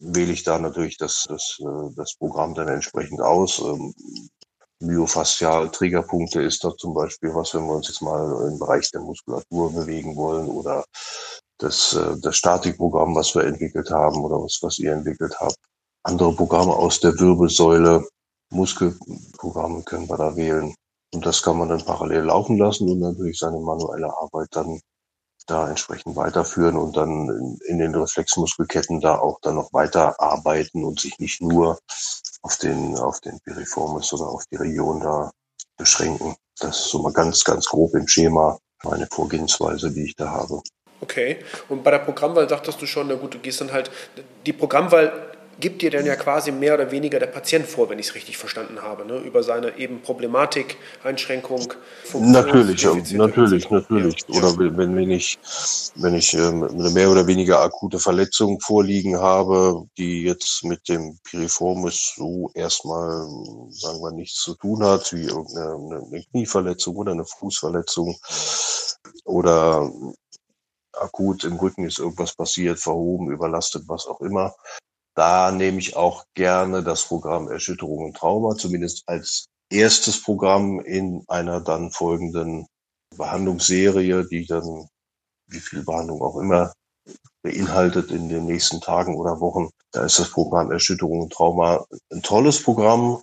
wähle 0.00 0.32
ich 0.32 0.42
da 0.42 0.58
natürlich 0.58 0.98
das, 0.98 1.26
das, 1.28 1.58
äh, 1.60 1.94
das 1.96 2.14
Programm 2.16 2.54
dann 2.54 2.68
entsprechend 2.68 3.22
aus. 3.22 3.62
Ähm, 4.80 4.88
Myofaszial-Triggerpunkte 4.88 6.42
ist 6.42 6.64
da 6.64 6.76
zum 6.76 6.94
Beispiel 6.94 7.34
was, 7.34 7.54
wenn 7.54 7.66
wir 7.66 7.74
uns 7.74 7.88
jetzt 7.88 8.02
mal 8.02 8.48
im 8.50 8.58
Bereich 8.58 8.90
der 8.90 9.00
Muskulatur 9.00 9.72
bewegen 9.72 10.16
wollen 10.16 10.48
oder 10.48 10.84
das, 11.58 11.94
äh, 11.94 12.16
das 12.20 12.36
Statikprogramm, 12.36 13.14
was 13.14 13.34
wir 13.34 13.44
entwickelt 13.44 13.90
haben 13.90 14.24
oder 14.24 14.36
was, 14.36 14.58
was 14.62 14.78
ihr 14.78 14.92
entwickelt 14.92 15.34
habt. 15.40 15.56
Andere 16.04 16.34
Programme 16.34 16.74
aus 16.74 17.00
der 17.00 17.18
Wirbelsäule, 17.18 18.06
Muskelprogramme 18.50 19.82
können 19.82 20.08
wir 20.08 20.16
da 20.16 20.36
wählen. 20.36 20.74
Und 21.14 21.24
das 21.24 21.42
kann 21.42 21.58
man 21.58 21.68
dann 21.68 21.84
parallel 21.84 22.24
laufen 22.24 22.58
lassen 22.58 22.88
und 22.88 23.00
natürlich 23.00 23.38
seine 23.38 23.58
manuelle 23.58 24.12
Arbeit 24.12 24.48
dann 24.52 24.80
da 25.46 25.68
entsprechend 25.68 26.14
weiterführen 26.16 26.76
und 26.76 26.96
dann 26.96 27.28
in, 27.28 27.58
in 27.66 27.78
den 27.78 27.94
Reflexmuskelketten 27.94 29.00
da 29.00 29.18
auch 29.18 29.38
dann 29.40 29.54
noch 29.54 29.72
weiter 29.72 30.20
arbeiten 30.20 30.84
und 30.84 31.00
sich 31.00 31.18
nicht 31.18 31.40
nur 31.40 31.78
auf 32.48 32.56
den, 32.56 32.96
auf 32.96 33.20
den 33.20 33.38
Piriformis 33.40 34.10
oder 34.14 34.26
auf 34.26 34.42
die 34.50 34.56
Region 34.56 35.00
da 35.00 35.30
beschränken. 35.76 36.34
Das 36.58 36.78
ist 36.78 36.88
so 36.88 37.02
mal 37.02 37.12
ganz, 37.12 37.44
ganz 37.44 37.66
grob 37.66 37.94
im 37.94 38.08
Schema 38.08 38.58
meine 38.84 39.06
Vorgehensweise, 39.06 39.90
die 39.90 40.04
ich 40.04 40.16
da 40.16 40.30
habe. 40.30 40.62
Okay. 41.02 41.40
Und 41.68 41.84
bei 41.84 41.90
der 41.90 41.98
Programmwahl 41.98 42.48
sagtest 42.48 42.80
du 42.80 42.86
schon, 42.86 43.08
na 43.08 43.16
gut, 43.16 43.34
du 43.34 43.38
gehst 43.38 43.60
dann 43.60 43.70
halt, 43.70 43.90
die 44.46 44.54
Programmwahl 44.54 45.27
gibt 45.60 45.82
dir 45.82 45.90
dann 45.90 46.06
ja 46.06 46.16
quasi 46.16 46.52
mehr 46.52 46.74
oder 46.74 46.90
weniger 46.90 47.18
der 47.18 47.26
Patient 47.26 47.66
vor, 47.66 47.90
wenn 47.90 47.98
ich 47.98 48.08
es 48.08 48.14
richtig 48.14 48.36
verstanden 48.36 48.82
habe, 48.82 49.04
ne? 49.04 49.18
über 49.18 49.42
seine 49.42 49.76
eben 49.76 50.02
Problematik, 50.02 50.76
Einschränkung. 51.02 51.72
Natürlich, 52.14 52.84
natürlich, 53.12 53.70
natürlich. 53.70 54.16
Ja. 54.28 54.38
Oder 54.38 54.58
wenn, 54.76 54.96
wenn 54.96 55.10
ich, 55.10 55.38
wenn 55.96 56.14
ich 56.14 56.34
ähm, 56.34 56.62
eine 56.62 56.90
mehr 56.90 57.10
oder 57.10 57.26
weniger 57.26 57.60
akute 57.60 57.98
Verletzung 57.98 58.60
vorliegen 58.60 59.18
habe, 59.18 59.84
die 59.96 60.22
jetzt 60.22 60.64
mit 60.64 60.88
dem 60.88 61.18
Piriformis 61.24 62.14
so 62.16 62.50
erstmal, 62.54 63.26
sagen 63.70 64.00
wir, 64.00 64.12
nichts 64.12 64.40
zu 64.40 64.54
tun 64.54 64.84
hat, 64.84 65.12
wie 65.12 65.24
irgendeine 65.24 66.02
eine 66.06 66.24
Knieverletzung 66.30 66.96
oder 66.96 67.12
eine 67.12 67.24
Fußverletzung 67.24 68.16
oder 69.24 69.90
akut 70.92 71.44
im 71.44 71.56
Rücken 71.56 71.84
ist 71.84 71.98
irgendwas 71.98 72.34
passiert, 72.34 72.78
verhoben, 72.78 73.30
überlastet, 73.30 73.84
was 73.86 74.06
auch 74.06 74.20
immer, 74.20 74.54
da 75.18 75.50
nehme 75.50 75.80
ich 75.80 75.96
auch 75.96 76.26
gerne 76.34 76.84
das 76.84 77.06
Programm 77.06 77.48
Erschütterung 77.48 78.04
und 78.04 78.16
Trauma, 78.16 78.54
zumindest 78.54 79.02
als 79.06 79.48
erstes 79.68 80.22
Programm 80.22 80.78
in 80.78 81.24
einer 81.26 81.60
dann 81.60 81.90
folgenden 81.90 82.68
Behandlungsserie, 83.16 84.28
die 84.28 84.46
dann, 84.46 84.86
wie 85.48 85.58
viel 85.58 85.82
Behandlung 85.82 86.22
auch 86.22 86.38
immer, 86.38 86.72
beinhaltet 87.42 88.12
in 88.12 88.28
den 88.28 88.46
nächsten 88.46 88.80
Tagen 88.80 89.16
oder 89.16 89.40
Wochen. 89.40 89.70
Da 89.90 90.04
ist 90.04 90.20
das 90.20 90.30
Programm 90.30 90.70
Erschütterung 90.70 91.22
und 91.22 91.32
Trauma 91.32 91.84
ein 92.12 92.22
tolles 92.22 92.62
Programm, 92.62 93.20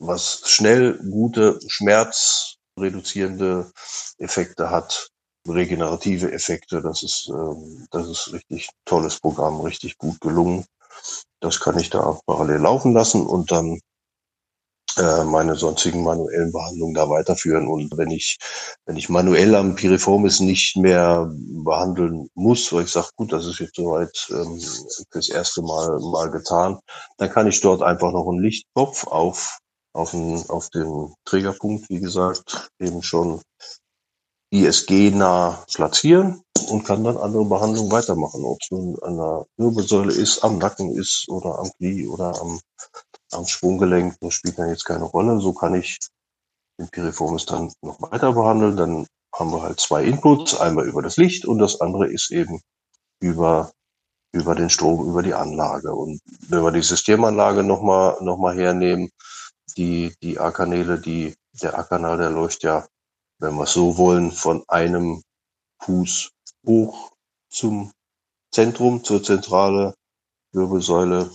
was 0.00 0.42
schnell 0.46 0.98
gute, 0.98 1.60
schmerzreduzierende 1.68 3.70
Effekte 4.18 4.70
hat, 4.70 5.10
regenerative 5.46 6.32
Effekte. 6.32 6.82
Das 6.82 7.04
ist, 7.04 7.28
ähm, 7.28 7.86
das 7.92 8.08
ist 8.08 8.32
richtig 8.32 8.70
tolles 8.84 9.20
Programm, 9.20 9.60
richtig 9.60 9.96
gut 9.96 10.20
gelungen. 10.20 10.66
Das 11.40 11.60
kann 11.60 11.78
ich 11.78 11.90
da 11.90 12.18
parallel 12.26 12.60
laufen 12.60 12.92
lassen 12.92 13.26
und 13.26 13.50
dann 13.50 13.80
äh, 14.96 15.24
meine 15.24 15.54
sonstigen 15.54 16.02
manuellen 16.02 16.52
Behandlungen 16.52 16.94
da 16.94 17.08
weiterführen. 17.08 17.68
Und 17.68 17.96
wenn 17.96 18.10
ich, 18.10 18.38
wenn 18.86 18.96
ich 18.96 19.08
manuell 19.08 19.54
am 19.54 19.74
Piriformis 19.74 20.40
nicht 20.40 20.76
mehr 20.76 21.30
behandeln 21.30 22.28
muss, 22.34 22.72
weil 22.72 22.84
ich 22.84 22.90
sage, 22.90 23.08
gut, 23.16 23.32
das 23.32 23.46
ist 23.46 23.60
jetzt 23.60 23.76
soweit 23.76 24.28
ähm, 24.30 24.60
fürs 25.10 25.28
erste 25.28 25.62
Mal 25.62 25.98
mal 26.00 26.30
getan, 26.30 26.80
dann 27.18 27.30
kann 27.30 27.46
ich 27.46 27.60
dort 27.60 27.82
einfach 27.82 28.12
noch 28.12 28.28
einen 28.28 28.42
Lichtkopf 28.42 29.06
auf, 29.06 29.58
auf, 29.92 30.10
den, 30.10 30.44
auf 30.48 30.68
den 30.70 31.14
Trägerpunkt, 31.24 31.88
wie 31.88 32.00
gesagt, 32.00 32.70
eben 32.80 33.02
schon 33.02 33.40
ISG-nah 34.52 35.64
platzieren 35.72 36.42
und 36.70 36.84
kann 36.84 37.04
dann 37.04 37.16
andere 37.16 37.44
Behandlungen 37.44 37.90
weitermachen, 37.90 38.44
ob 38.44 38.58
es 38.62 38.70
nun 38.70 38.98
an 39.02 39.16
der 39.16 39.46
Wirbelsäule 39.56 40.12
ist, 40.12 40.42
am 40.44 40.58
Nacken 40.58 40.94
ist 40.94 41.28
oder 41.28 41.58
am 41.58 41.70
Knie 41.72 42.06
oder 42.06 42.40
am, 42.40 42.60
am 43.32 43.46
Schwunggelenk. 43.46 44.16
Das 44.20 44.34
spielt 44.34 44.58
dann 44.58 44.68
jetzt 44.68 44.84
keine 44.84 45.04
Rolle. 45.04 45.40
So 45.40 45.52
kann 45.52 45.74
ich 45.74 45.98
den 46.78 46.88
Piriformis 46.88 47.46
dann 47.46 47.72
noch 47.82 48.00
weiter 48.00 48.32
behandeln. 48.32 48.76
Dann 48.76 49.06
haben 49.34 49.52
wir 49.52 49.62
halt 49.62 49.80
zwei 49.80 50.04
Inputs, 50.04 50.58
einmal 50.58 50.86
über 50.86 51.02
das 51.02 51.16
Licht 51.16 51.44
und 51.44 51.58
das 51.58 51.80
andere 51.80 52.08
ist 52.08 52.30
eben 52.30 52.60
über, 53.20 53.72
über 54.32 54.54
den 54.54 54.70
Strom, 54.70 55.08
über 55.08 55.22
die 55.22 55.34
Anlage. 55.34 55.94
Und 55.94 56.20
wenn 56.48 56.62
wir 56.62 56.72
die 56.72 56.82
Systemanlage 56.82 57.62
nochmal 57.62 58.16
noch 58.20 58.38
mal 58.38 58.56
hernehmen, 58.56 59.10
die, 59.76 60.14
die 60.22 60.38
A-Kanäle, 60.38 60.98
die, 60.98 61.34
der 61.60 61.78
A-Kanal, 61.78 62.18
der 62.18 62.30
läuft 62.30 62.62
ja, 62.62 62.86
wenn 63.38 63.54
wir 63.54 63.64
es 63.64 63.72
so 63.72 63.96
wollen, 63.96 64.32
von 64.32 64.64
einem 64.68 65.22
Fuß 65.82 66.30
hoch 66.66 67.12
zum 67.48 67.92
Zentrum, 68.52 69.04
zur 69.04 69.22
zentrale 69.22 69.94
Wirbelsäule 70.52 71.30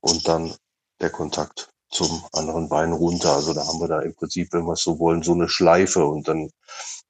und 0.00 0.28
dann 0.28 0.54
der 1.00 1.10
Kontakt 1.10 1.70
zum 1.90 2.24
anderen 2.32 2.68
Bein 2.68 2.92
runter. 2.92 3.34
Also 3.34 3.54
da 3.54 3.66
haben 3.66 3.80
wir 3.80 3.88
da 3.88 4.00
im 4.00 4.14
Prinzip, 4.14 4.52
wenn 4.52 4.64
wir 4.64 4.72
es 4.72 4.82
so 4.82 4.98
wollen, 4.98 5.22
so 5.22 5.32
eine 5.32 5.48
Schleife 5.48 6.06
und 6.06 6.28
dann 6.28 6.50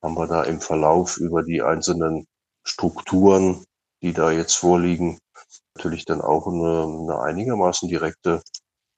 haben 0.02 0.14
wir 0.14 0.26
da 0.26 0.42
im 0.44 0.60
Verlauf 0.60 1.16
über 1.18 1.42
die 1.42 1.62
einzelnen 1.62 2.26
Strukturen, 2.64 3.64
die 4.02 4.12
da 4.12 4.30
jetzt 4.30 4.54
vorliegen, 4.54 5.18
natürlich 5.76 6.04
dann 6.04 6.20
auch 6.20 6.46
eine, 6.46 6.84
eine 6.84 7.20
einigermaßen 7.20 7.88
direkte 7.88 8.42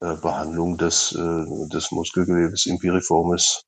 äh, 0.00 0.14
Behandlung 0.16 0.78
des, 0.78 1.12
äh, 1.12 1.68
des 1.68 1.90
Muskelgewebes 1.90 2.66
im 2.66 2.78
Piriformis 2.78 3.62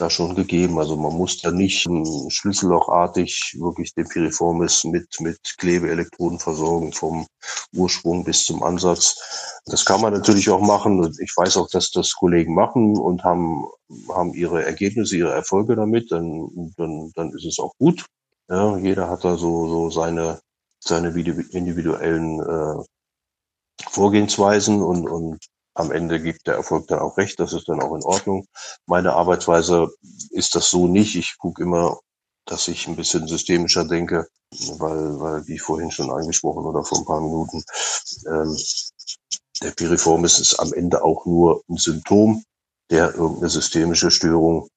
da 0.00 0.10
schon 0.10 0.34
gegeben. 0.34 0.78
Also 0.78 0.96
man 0.96 1.14
muss 1.14 1.40
da 1.40 1.50
nicht 1.50 1.86
schlüssellochartig 2.28 3.56
wirklich 3.58 3.94
den 3.94 4.08
Piriformis 4.08 4.84
mit, 4.84 5.20
mit 5.20 5.38
Klebeelektroden 5.58 6.38
versorgen 6.38 6.92
vom 6.92 7.26
Ursprung 7.72 8.24
bis 8.24 8.44
zum 8.44 8.62
Ansatz. 8.62 9.60
Das 9.66 9.84
kann 9.84 10.00
man 10.00 10.12
natürlich 10.12 10.48
auch 10.50 10.60
machen. 10.60 11.14
Ich 11.20 11.36
weiß 11.36 11.56
auch, 11.58 11.68
dass 11.68 11.90
das 11.90 12.12
Kollegen 12.14 12.54
machen 12.54 12.96
und 12.96 13.24
haben, 13.24 13.66
haben 14.08 14.32
ihre 14.34 14.64
Ergebnisse, 14.64 15.16
ihre 15.16 15.32
Erfolge 15.32 15.76
damit. 15.76 16.10
Dann, 16.10 16.72
dann, 16.76 17.12
dann 17.14 17.30
ist 17.32 17.44
es 17.44 17.58
auch 17.58 17.74
gut. 17.78 18.06
Ja, 18.48 18.76
jeder 18.78 19.08
hat 19.08 19.24
da 19.24 19.36
so, 19.36 19.68
so 19.68 19.90
seine, 19.90 20.40
seine 20.80 21.08
individuellen 21.10 22.40
äh, 22.40 22.84
Vorgehensweisen 23.88 24.82
und, 24.82 25.08
und 25.08 25.38
am 25.74 25.92
Ende 25.92 26.20
gibt 26.20 26.46
der 26.46 26.54
Erfolg 26.54 26.88
dann 26.88 26.98
auch 26.98 27.16
recht, 27.16 27.38
das 27.38 27.52
ist 27.52 27.68
dann 27.68 27.80
auch 27.80 27.94
in 27.94 28.02
Ordnung. 28.02 28.46
Meine 28.86 29.12
Arbeitsweise 29.12 29.88
ist 30.30 30.54
das 30.54 30.70
so 30.70 30.88
nicht. 30.88 31.16
Ich 31.16 31.38
gucke 31.38 31.62
immer, 31.62 31.98
dass 32.46 32.68
ich 32.68 32.86
ein 32.86 32.96
bisschen 32.96 33.28
systemischer 33.28 33.84
denke, 33.84 34.26
weil, 34.78 35.20
weil 35.20 35.46
wie 35.46 35.58
vorhin 35.58 35.90
schon 35.90 36.10
angesprochen 36.10 36.64
oder 36.64 36.82
vor 36.82 36.98
ein 36.98 37.04
paar 37.04 37.20
Minuten, 37.20 37.62
ähm, 38.26 38.56
der 39.62 39.70
Piriformis 39.72 40.38
ist 40.38 40.58
am 40.58 40.72
Ende 40.72 41.04
auch 41.04 41.26
nur 41.26 41.62
ein 41.68 41.76
Symptom, 41.76 42.44
der 42.90 43.14
irgendeine 43.14 43.50
systemische 43.50 44.10
Störung 44.10 44.68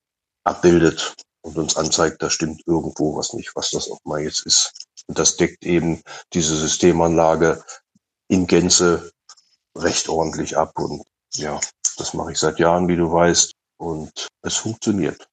abbildet 0.44 1.14
und 1.42 1.58
uns 1.58 1.76
anzeigt, 1.76 2.22
da 2.22 2.30
stimmt 2.30 2.62
irgendwo 2.66 3.16
was 3.16 3.32
nicht, 3.32 3.54
was 3.56 3.70
das 3.70 3.90
auch 3.90 3.98
mal 4.04 4.20
jetzt 4.20 4.46
ist. 4.46 4.72
Und 5.06 5.18
das 5.18 5.36
deckt 5.36 5.64
eben 5.64 6.02
diese 6.32 6.56
Systemanlage 6.56 7.64
in 8.28 8.46
Gänze 8.46 9.10
recht 9.76 10.08
ordentlich 10.08 10.56
ab. 10.56 10.72
Und 10.78 11.02
ja, 11.34 11.60
das 11.96 12.14
mache 12.14 12.32
ich 12.32 12.38
seit 12.38 12.58
Jahren, 12.58 12.88
wie 12.88 12.96
du 12.96 13.10
weißt. 13.10 13.52
Und 13.78 14.28
es 14.42 14.56
funktioniert. 14.56 15.26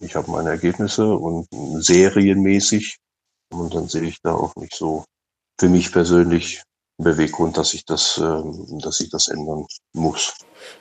Ich 0.00 0.14
habe 0.14 0.30
meine 0.30 0.50
Ergebnisse 0.50 1.06
und 1.06 1.48
serienmäßig. 1.50 2.96
Und 3.50 3.74
dann 3.74 3.88
sehe 3.88 4.02
ich 4.02 4.20
da 4.22 4.34
auch 4.34 4.54
nicht 4.56 4.74
so 4.74 5.04
für 5.58 5.68
mich 5.68 5.90
persönlich 5.90 6.62
Beweggrund, 6.98 7.56
dass 7.56 7.74
ich 7.74 7.84
das, 7.84 8.18
ähm, 8.18 8.80
dass 8.82 8.98
ich 9.00 9.08
das 9.08 9.28
ändern 9.28 9.66
muss. 9.92 10.34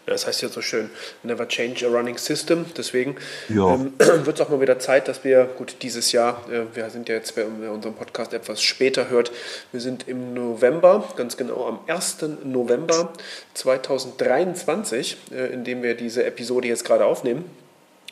Das 0.08 0.26
heißt 0.26 0.42
ja 0.42 0.50
so 0.50 0.62
schön, 0.62 0.90
never 1.22 1.48
change 1.48 1.86
a 1.86 1.90
running 1.90 2.18
system. 2.18 2.66
Deswegen 2.76 3.18
ja. 3.50 3.76
ähm, 3.76 3.94
wird 4.00 4.40
es 4.40 4.42
auch 4.42 4.50
mal 4.50 4.60
wieder 4.60 4.80
Zeit, 4.80 5.08
dass 5.08 5.24
wir, 5.24 5.46
gut, 5.46 5.78
dieses 5.84 6.12
Jahr, 6.12 6.44
äh, 6.52 6.64
wir 6.76 6.90
sind 6.90 7.08
ja 7.08 7.16
jetzt, 7.16 7.36
wer 7.38 7.72
unseren 7.72 7.94
Podcast 7.94 8.34
etwas 8.34 8.64
später 8.64 9.10
hört, 9.10 9.32
wir 9.72 9.80
sind 9.80 10.08
im 10.08 10.34
November, 10.34 11.08
ganz 11.16 11.38
genau 11.38 11.68
am 11.68 11.80
1. 11.86 12.18
November 12.44 13.14
2023, 13.54 15.18
äh, 15.32 15.54
in 15.54 15.64
dem 15.64 15.84
wir 15.84 15.96
diese 15.96 16.26
Episode 16.26 16.68
jetzt 16.68 16.84
gerade 16.84 17.06
aufnehmen. 17.06 17.46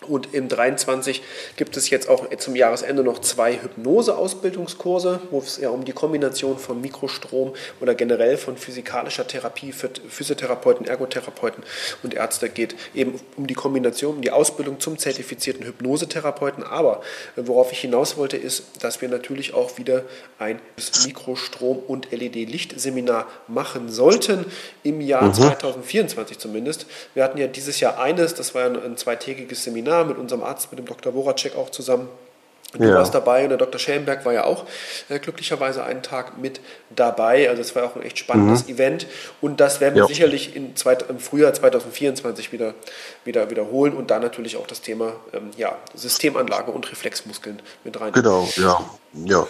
Und 0.08 0.34
im 0.34 0.48
23 0.48 1.22
gibt 1.56 1.78
es 1.78 1.90
jetzt 1.90 2.10
auch 2.10 2.30
zum 2.38 2.56
Jahresende 2.56 3.04
noch 3.04 3.20
zwei 3.20 3.60
Hypnose-Ausbildungskurse, 3.62 5.20
wo 5.32 5.40
es 5.40 5.58
ja 5.58 5.70
um 5.70 5.86
die 5.86 5.94
Kombination 5.94 6.58
von 6.58 6.82
Mikrostrom 6.82 7.54
oder 7.82 7.96
generell 7.96 8.38
von 8.38 8.58
physikalischer 8.58 9.28
Therapie 9.28 9.72
für 9.72 9.90
Physiotherapeuten, 10.08 10.86
Ergotherapeuten 10.86 11.64
und 12.04 12.14
Ärzte 12.14 12.50
geht. 12.50 12.76
Eben 12.94 13.20
um 13.38 13.48
die 13.48 13.54
Kombination, 13.54 14.16
um 14.16 14.22
die 14.22 14.32
Ausbildung 14.32 14.80
zum 14.80 14.98
zertifizierten 14.98 15.66
Hypnosetherapeuten. 15.66 16.64
Aber 16.64 17.02
äh, 17.36 17.42
worauf 17.46 17.72
ich 17.72 17.80
hinaus 17.80 18.18
wollte, 18.18 18.38
ist, 18.38 18.84
dass 18.84 19.02
wir 19.02 19.10
natürlich 19.10 19.54
auch 19.54 19.78
wieder 19.78 20.04
ein 20.40 20.60
Mikrostrom- 21.06 21.80
und 21.88 22.12
LED-Lichtseminar 22.12 23.28
machen 23.48 23.90
sollten 23.90 24.46
im 24.84 25.02
Jahr 25.02 25.24
mhm. 25.24 25.34
2024 25.34 26.38
zumindest. 26.38 26.86
Wir 27.14 27.24
hatten 27.24 27.38
ja 27.38 27.48
dieses 27.48 27.80
Jahr 27.80 28.00
eines, 28.00 28.34
das 28.36 28.54
war 28.54 28.66
ein, 28.66 28.82
ein 28.82 28.98
zweitägiges 28.98 29.64
Seminar 29.64 29.95
Seminar 29.96 30.06
mit 30.06 30.18
unserem 30.18 30.44
Arzt, 30.44 30.72
mit 30.72 30.80
dem 30.80 30.86
Dr. 30.86 31.14
Voracek 31.14 31.56
auch 31.56 31.70
zusammen. 31.70 32.10
Du 32.74 32.84
ja. 32.84 32.96
warst 32.96 33.14
dabei 33.14 33.44
und 33.44 33.50
der 33.50 33.58
Dr. 33.58 33.80
Schellenberg 33.80 34.26
war 34.26 34.34
ja 34.34 34.44
auch 34.44 34.66
äh, 35.08 35.20
glücklicherweise 35.20 35.86
einen 35.86 36.04
Tag 36.04 36.38
mit 36.38 36.60
dabei. 36.94 37.48
Also 37.50 37.62
es 37.62 37.74
war 37.74 37.86
auch 37.86 37.96
ein 37.96 38.02
echt 38.02 38.18
spannendes 38.18 38.68
mhm. 38.68 38.74
Event 38.74 39.08
und 39.40 39.62
das 39.62 39.80
werden 39.80 39.96
wir 39.96 40.02
ja. 40.02 40.08
sicherlich 40.08 40.58
in 40.58 40.76
zweit, 40.76 41.06
im 41.10 41.20
Frühjahr 41.20 41.54
2024 41.54 42.52
wieder, 42.52 42.74
wieder 43.24 43.50
wiederholen 43.50 43.94
und 43.94 44.12
da 44.12 44.20
natürlich 44.20 44.58
auch 44.58 44.68
das 44.68 44.82
Thema 44.82 45.14
ähm, 45.32 45.52
ja, 45.56 45.78
Systemanlage 45.94 46.72
und 46.72 46.92
Reflexmuskeln 46.92 47.62
mit 47.86 48.02
rein. 48.02 48.12
Genau, 48.12 48.50
ja. 48.58 48.84
ja 49.24 49.48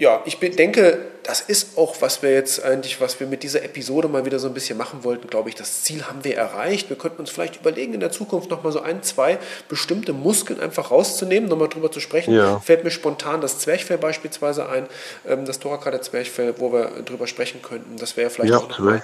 ja, 0.00 0.22
ich 0.24 0.38
denke, 0.38 0.98
das 1.24 1.42
ist 1.42 1.76
auch, 1.76 1.94
was 2.00 2.22
wir 2.22 2.32
jetzt 2.32 2.64
eigentlich, 2.64 3.02
was 3.02 3.20
wir 3.20 3.26
mit 3.26 3.42
dieser 3.42 3.62
Episode 3.62 4.08
mal 4.08 4.24
wieder 4.24 4.38
so 4.38 4.48
ein 4.48 4.54
bisschen 4.54 4.78
machen 4.78 5.04
wollten, 5.04 5.28
glaube 5.28 5.50
ich. 5.50 5.56
Das 5.56 5.82
Ziel 5.82 6.04
haben 6.04 6.24
wir 6.24 6.38
erreicht. 6.38 6.88
Wir 6.88 6.96
könnten 6.96 7.20
uns 7.20 7.28
vielleicht 7.28 7.56
überlegen, 7.56 7.92
in 7.92 8.00
der 8.00 8.10
Zukunft 8.10 8.48
nochmal 8.48 8.72
so 8.72 8.80
ein, 8.80 9.02
zwei 9.02 9.38
bestimmte 9.68 10.14
Muskeln 10.14 10.58
einfach 10.58 10.90
rauszunehmen, 10.90 11.50
nochmal 11.50 11.68
drüber 11.68 11.92
zu 11.92 12.00
sprechen. 12.00 12.32
Ja. 12.32 12.60
Fällt 12.60 12.82
mir 12.82 12.90
spontan 12.90 13.42
das 13.42 13.58
Zwerchfell 13.58 13.98
beispielsweise 13.98 14.70
ein, 14.70 14.86
ähm, 15.28 15.44
das 15.44 15.58
Thorakrader 15.58 16.00
Zwerchfell, 16.00 16.54
wo 16.56 16.72
wir 16.72 17.02
drüber 17.04 17.26
sprechen 17.26 17.60
könnten. 17.60 17.98
Das 17.98 18.16
wäre 18.16 18.30
vielleicht 18.30 18.52
ja, 18.52 18.56
auch 18.56 18.70
noch 18.70 18.78
eine, 18.80 19.02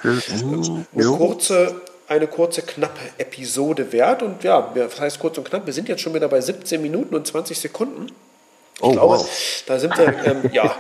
eine 0.95 1.05
kurze 1.05 1.83
eine 2.09 2.29
kurze, 2.29 2.63
knappe 2.63 3.01
Episode 3.19 3.93
wert. 3.93 4.23
Und 4.23 4.45
ja, 4.45 4.73
was 4.75 4.99
heißt 4.99 5.19
kurz 5.19 5.37
und 5.37 5.45
knapp? 5.45 5.67
Wir 5.67 5.73
sind 5.75 5.89
jetzt 5.89 6.01
schon 6.01 6.15
wieder 6.15 6.29
bei 6.29 6.41
17 6.41 6.81
Minuten 6.81 7.15
und 7.15 7.27
20 7.27 7.59
Sekunden. 7.59 8.13
Ich 8.79 8.83
oh, 8.83 8.93
glaube, 8.93 9.15
wow. 9.15 9.63
da 9.65 9.79
sind 9.79 9.97
wir 9.97 10.27
ähm, 10.27 10.51
ja, 10.53 10.77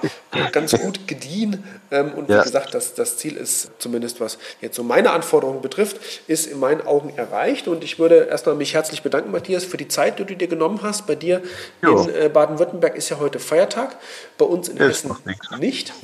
ganz 0.52 0.72
gut 0.72 1.08
gediehen. 1.08 1.64
Ähm, 1.90 2.12
und 2.12 2.28
ja. 2.28 2.40
wie 2.40 2.44
gesagt, 2.44 2.74
das, 2.74 2.92
das 2.92 3.16
Ziel 3.16 3.38
ist 3.38 3.70
zumindest, 3.78 4.20
was 4.20 4.36
jetzt 4.60 4.76
so 4.76 4.82
meine 4.82 5.12
Anforderungen 5.12 5.62
betrifft, 5.62 5.98
ist 6.26 6.46
in 6.46 6.60
meinen 6.60 6.86
Augen 6.86 7.16
erreicht. 7.16 7.68
Und 7.68 7.82
ich 7.82 7.98
würde 7.98 8.26
erstmal 8.26 8.54
mich 8.54 8.74
herzlich 8.74 9.02
bedanken, 9.02 9.30
Matthias, 9.30 9.64
für 9.64 9.78
die 9.78 9.88
Zeit, 9.88 10.18
die 10.18 10.26
du 10.26 10.36
dir 10.36 10.46
genommen 10.46 10.80
hast. 10.82 11.06
Bei 11.06 11.14
dir 11.14 11.40
jo. 11.82 12.02
in 12.02 12.14
äh, 12.14 12.28
Baden-Württemberg 12.28 12.96
ist 12.96 13.08
ja 13.08 13.18
heute 13.18 13.38
Feiertag, 13.38 13.96
bei 14.36 14.44
uns 14.44 14.68
in 14.68 14.76
Hessen 14.76 15.16
nicht. 15.58 15.94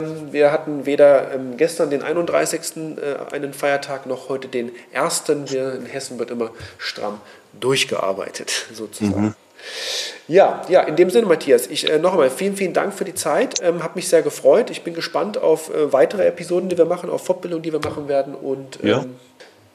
Ähm, 0.00 0.32
wir 0.32 0.50
hatten 0.50 0.86
weder 0.86 1.30
ähm, 1.32 1.58
gestern 1.58 1.90
den 1.90 2.02
31. 2.02 2.96
Äh, 2.96 3.34
einen 3.34 3.52
Feiertag 3.52 4.06
noch 4.06 4.30
heute 4.30 4.48
den 4.48 4.72
1. 4.94 5.24
Wir 5.46 5.74
in 5.74 5.84
Hessen 5.84 6.18
wird 6.18 6.30
immer 6.30 6.52
stramm 6.78 7.20
durchgearbeitet, 7.52 8.66
sozusagen. 8.72 9.26
Mhm. 9.26 9.34
Ja, 10.26 10.62
ja, 10.68 10.82
in 10.82 10.96
dem 10.96 11.10
Sinne, 11.10 11.26
Matthias, 11.26 11.66
ich 11.66 11.90
äh, 11.90 11.98
noch 11.98 12.12
einmal 12.12 12.30
vielen, 12.30 12.56
vielen 12.56 12.72
Dank 12.72 12.94
für 12.94 13.04
die 13.04 13.14
Zeit. 13.14 13.60
Ähm, 13.62 13.82
habe 13.82 13.96
mich 13.96 14.08
sehr 14.08 14.22
gefreut. 14.22 14.70
Ich 14.70 14.82
bin 14.82 14.94
gespannt 14.94 15.36
auf 15.36 15.72
äh, 15.74 15.92
weitere 15.92 16.26
Episoden, 16.26 16.68
die 16.68 16.78
wir 16.78 16.86
machen, 16.86 17.10
auf 17.10 17.24
Fortbildungen, 17.24 17.62
die 17.62 17.72
wir 17.72 17.80
machen 17.80 18.08
werden. 18.08 18.34
Und 18.34 18.78
ähm, 18.82 18.88
ja 18.88 19.04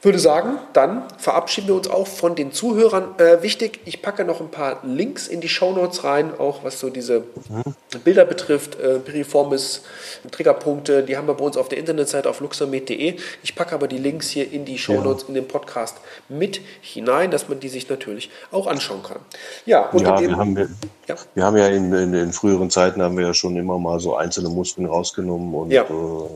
würde 0.02 0.18
sagen, 0.18 0.58
dann 0.72 1.02
verabschieden 1.18 1.68
wir 1.68 1.74
uns 1.74 1.88
auch 1.88 2.06
von 2.06 2.34
den 2.34 2.52
Zuhörern. 2.52 3.14
Äh, 3.18 3.42
wichtig, 3.42 3.80
ich 3.84 4.00
packe 4.00 4.24
noch 4.24 4.40
ein 4.40 4.50
paar 4.50 4.80
Links 4.82 5.28
in 5.28 5.42
die 5.42 5.48
Shownotes 5.48 6.04
rein, 6.04 6.32
auch 6.38 6.64
was 6.64 6.80
so 6.80 6.88
diese 6.88 7.20
mhm. 7.20 7.74
Bilder 8.02 8.24
betrifft, 8.24 8.80
äh, 8.80 8.98
Piriformis, 8.98 9.82
Triggerpunkte, 10.30 11.02
die 11.02 11.16
haben 11.18 11.26
wir 11.26 11.34
bei 11.34 11.44
uns 11.44 11.56
auf 11.58 11.68
der 11.68 11.78
Internetseite 11.78 12.30
auf 12.30 12.40
luxamed.de. 12.40 13.16
Ich 13.42 13.54
packe 13.54 13.74
aber 13.74 13.88
die 13.88 13.98
Links 13.98 14.30
hier 14.30 14.50
in 14.50 14.64
die 14.64 14.78
Shownotes 14.78 15.22
ja. 15.24 15.28
in 15.28 15.34
den 15.34 15.48
Podcast 15.48 15.98
mit 16.28 16.62
hinein, 16.80 17.30
dass 17.30 17.48
man 17.48 17.60
die 17.60 17.68
sich 17.68 17.88
natürlich 17.88 18.30
auch 18.52 18.66
anschauen 18.66 19.02
kann. 19.02 19.18
Ja, 19.66 19.90
und 19.90 20.00
ja, 20.00 20.18
wir, 20.18 20.36
haben, 20.36 20.56
wir, 20.56 20.68
ja. 21.08 21.16
wir 21.34 21.44
haben 21.44 21.56
ja 21.58 21.66
in, 21.66 21.92
in, 21.92 22.14
in, 22.14 22.32
früheren 22.32 22.70
Zeiten 22.70 23.02
haben 23.02 23.18
wir 23.18 23.26
ja 23.26 23.34
schon 23.34 23.54
immer 23.56 23.78
mal 23.78 24.00
so 24.00 24.16
einzelne 24.16 24.48
Muskeln 24.48 24.86
rausgenommen 24.86 25.54
und 25.54 25.70
ja. 25.70 25.82
äh, 25.82 26.28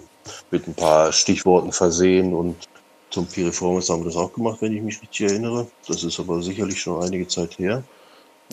mit 0.50 0.68
ein 0.68 0.74
paar 0.74 1.12
Stichworten 1.12 1.72
versehen 1.72 2.34
und 2.34 2.56
zum 3.14 3.26
Piriformis 3.26 3.88
haben 3.88 4.00
wir 4.02 4.06
das 4.06 4.16
auch 4.16 4.32
gemacht, 4.32 4.58
wenn 4.60 4.76
ich 4.76 4.82
mich 4.82 5.00
richtig 5.00 5.30
erinnere. 5.30 5.68
Das 5.86 6.02
ist 6.02 6.18
aber 6.18 6.42
sicherlich 6.42 6.80
schon 6.80 7.00
einige 7.02 7.28
Zeit 7.28 7.56
her. 7.58 7.84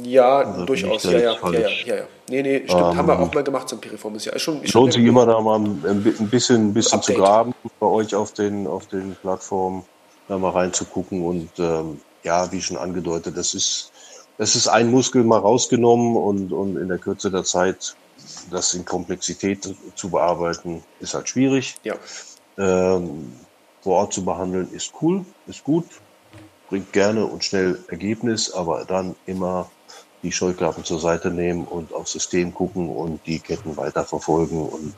Ja, 0.04 0.44
durchaus. 0.66 1.04
Ja, 1.04 1.12
ja, 1.12 1.20
ja, 1.20 1.52
ja, 1.52 1.96
ja. 1.96 2.04
Nee, 2.30 2.44
nee, 2.44 2.58
stimmt. 2.66 2.80
Ähm, 2.80 2.98
haben 2.98 3.08
wir 3.08 3.20
auch 3.20 3.34
mal 3.34 3.44
gemacht 3.44 3.68
zum 3.68 3.82
Piriformis. 3.82 4.26
Ja, 4.26 4.38
schon, 4.38 4.66
schon 4.66 4.82
lohnt 4.82 4.94
sich 4.94 5.04
immer 5.04 5.26
da 5.26 5.42
mal 5.42 5.60
ein 5.60 6.30
bisschen, 6.32 6.70
ein 6.70 6.74
bisschen 6.74 7.02
zu 7.02 7.14
graben 7.14 7.54
bei 7.80 7.88
euch 7.88 8.14
auf 8.14 8.34
den, 8.34 8.68
auf 8.68 8.86
den 8.88 9.16
Plattformen, 9.16 9.84
da 10.28 10.38
mal 10.38 10.52
reinzugucken. 10.52 11.24
Und 11.24 11.50
ähm, 11.58 12.00
ja, 12.24 12.52
wie 12.52 12.62
schon 12.62 12.78
angedeutet, 12.78 13.36
das 13.36 13.56
ist, 13.56 13.92
das 14.38 14.56
ist 14.56 14.68
ein 14.68 14.92
Muskel 14.92 15.24
mal 15.24 15.40
rausgenommen 15.40 16.16
und, 16.16 16.54
und 16.54 16.78
in 16.78 16.88
der 16.88 17.00
Kürze 17.00 17.32
der 17.32 17.44
Zeit 17.44 17.96
das 18.52 18.76
in 18.76 18.86
Komplexität 18.86 19.68
zu 19.96 20.10
bearbeiten, 20.10 20.84
ist 21.00 21.16
halt 21.16 21.28
schwierig. 21.28 21.76
Ja. 21.84 21.96
Ähm, 22.58 23.34
vor 23.82 23.98
Ort 23.98 24.14
zu 24.14 24.24
behandeln, 24.24 24.72
ist 24.72 24.94
cool, 25.02 25.26
ist 25.48 25.64
gut, 25.64 25.86
bringt 26.70 26.94
gerne 26.94 27.26
und 27.26 27.44
schnell 27.44 27.84
Ergebnis, 27.90 28.52
aber 28.52 28.86
dann 28.86 29.16
immer 29.26 29.70
die 30.24 30.32
Scheuklappen 30.32 30.84
zur 30.84 31.00
Seite 31.00 31.32
nehmen 31.32 31.66
und 31.66 31.94
aufs 31.94 32.12
System 32.12 32.54
gucken 32.54 32.90
und 32.90 33.26
die 33.26 33.40
Ketten 33.40 33.76
weiterverfolgen 33.76 34.62
und 34.62 34.94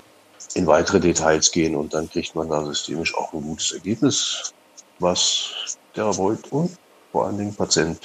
in 0.54 0.67
weitere 0.67 1.00
Details 1.00 1.52
gehen 1.52 1.76
und 1.76 1.93
dann 1.93 2.10
kriegt 2.10 2.36
man 2.36 2.50
da 2.50 2.63
systemisch 2.65 3.15
auch 3.15 3.34
ein 3.34 3.41
gutes 3.41 3.72
Ergebnis, 3.72 4.54
was 5.00 5.78
Therapeut 5.93 6.52
und 6.52 6.76
vor 7.12 7.26
allen 7.26 7.38
Dingen 7.38 7.56
Patient 7.56 8.00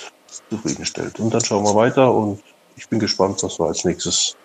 zufriedenstellt. 0.50 1.18
Und 1.18 1.34
dann 1.34 1.44
schauen 1.44 1.64
wir 1.64 1.74
weiter 1.74 2.12
und 2.14 2.42
ich 2.76 2.88
bin 2.88 2.98
gespannt, 2.98 3.42
was 3.42 3.58
wir 3.58 3.66
als 3.66 3.84
nächstes 3.84 4.36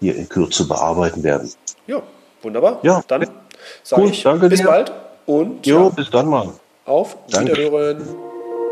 hier 0.00 0.16
in 0.16 0.28
Kürze 0.28 0.66
bearbeiten 0.66 1.22
werden. 1.22 1.52
Ja, 1.86 2.02
wunderbar. 2.42 2.78
Ja, 2.82 3.02
dann 3.08 3.28
sage 3.82 4.08
ich 4.08 4.22
danke 4.22 4.48
bis 4.48 4.60
dir. 4.60 4.66
bald. 4.66 4.92
Und 5.26 5.66
jo, 5.66 5.84
ja, 5.84 5.88
bis 5.90 6.10
dann 6.10 6.28
mal. 6.28 6.48
Auf 6.86 7.16
Danke. 7.30 7.52
Wiederhören. 7.52 8.02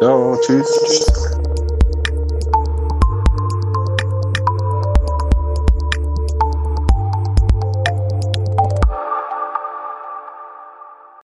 Ja, 0.00 0.36
tschüss. 0.40 0.66
tschüss. 0.86 1.39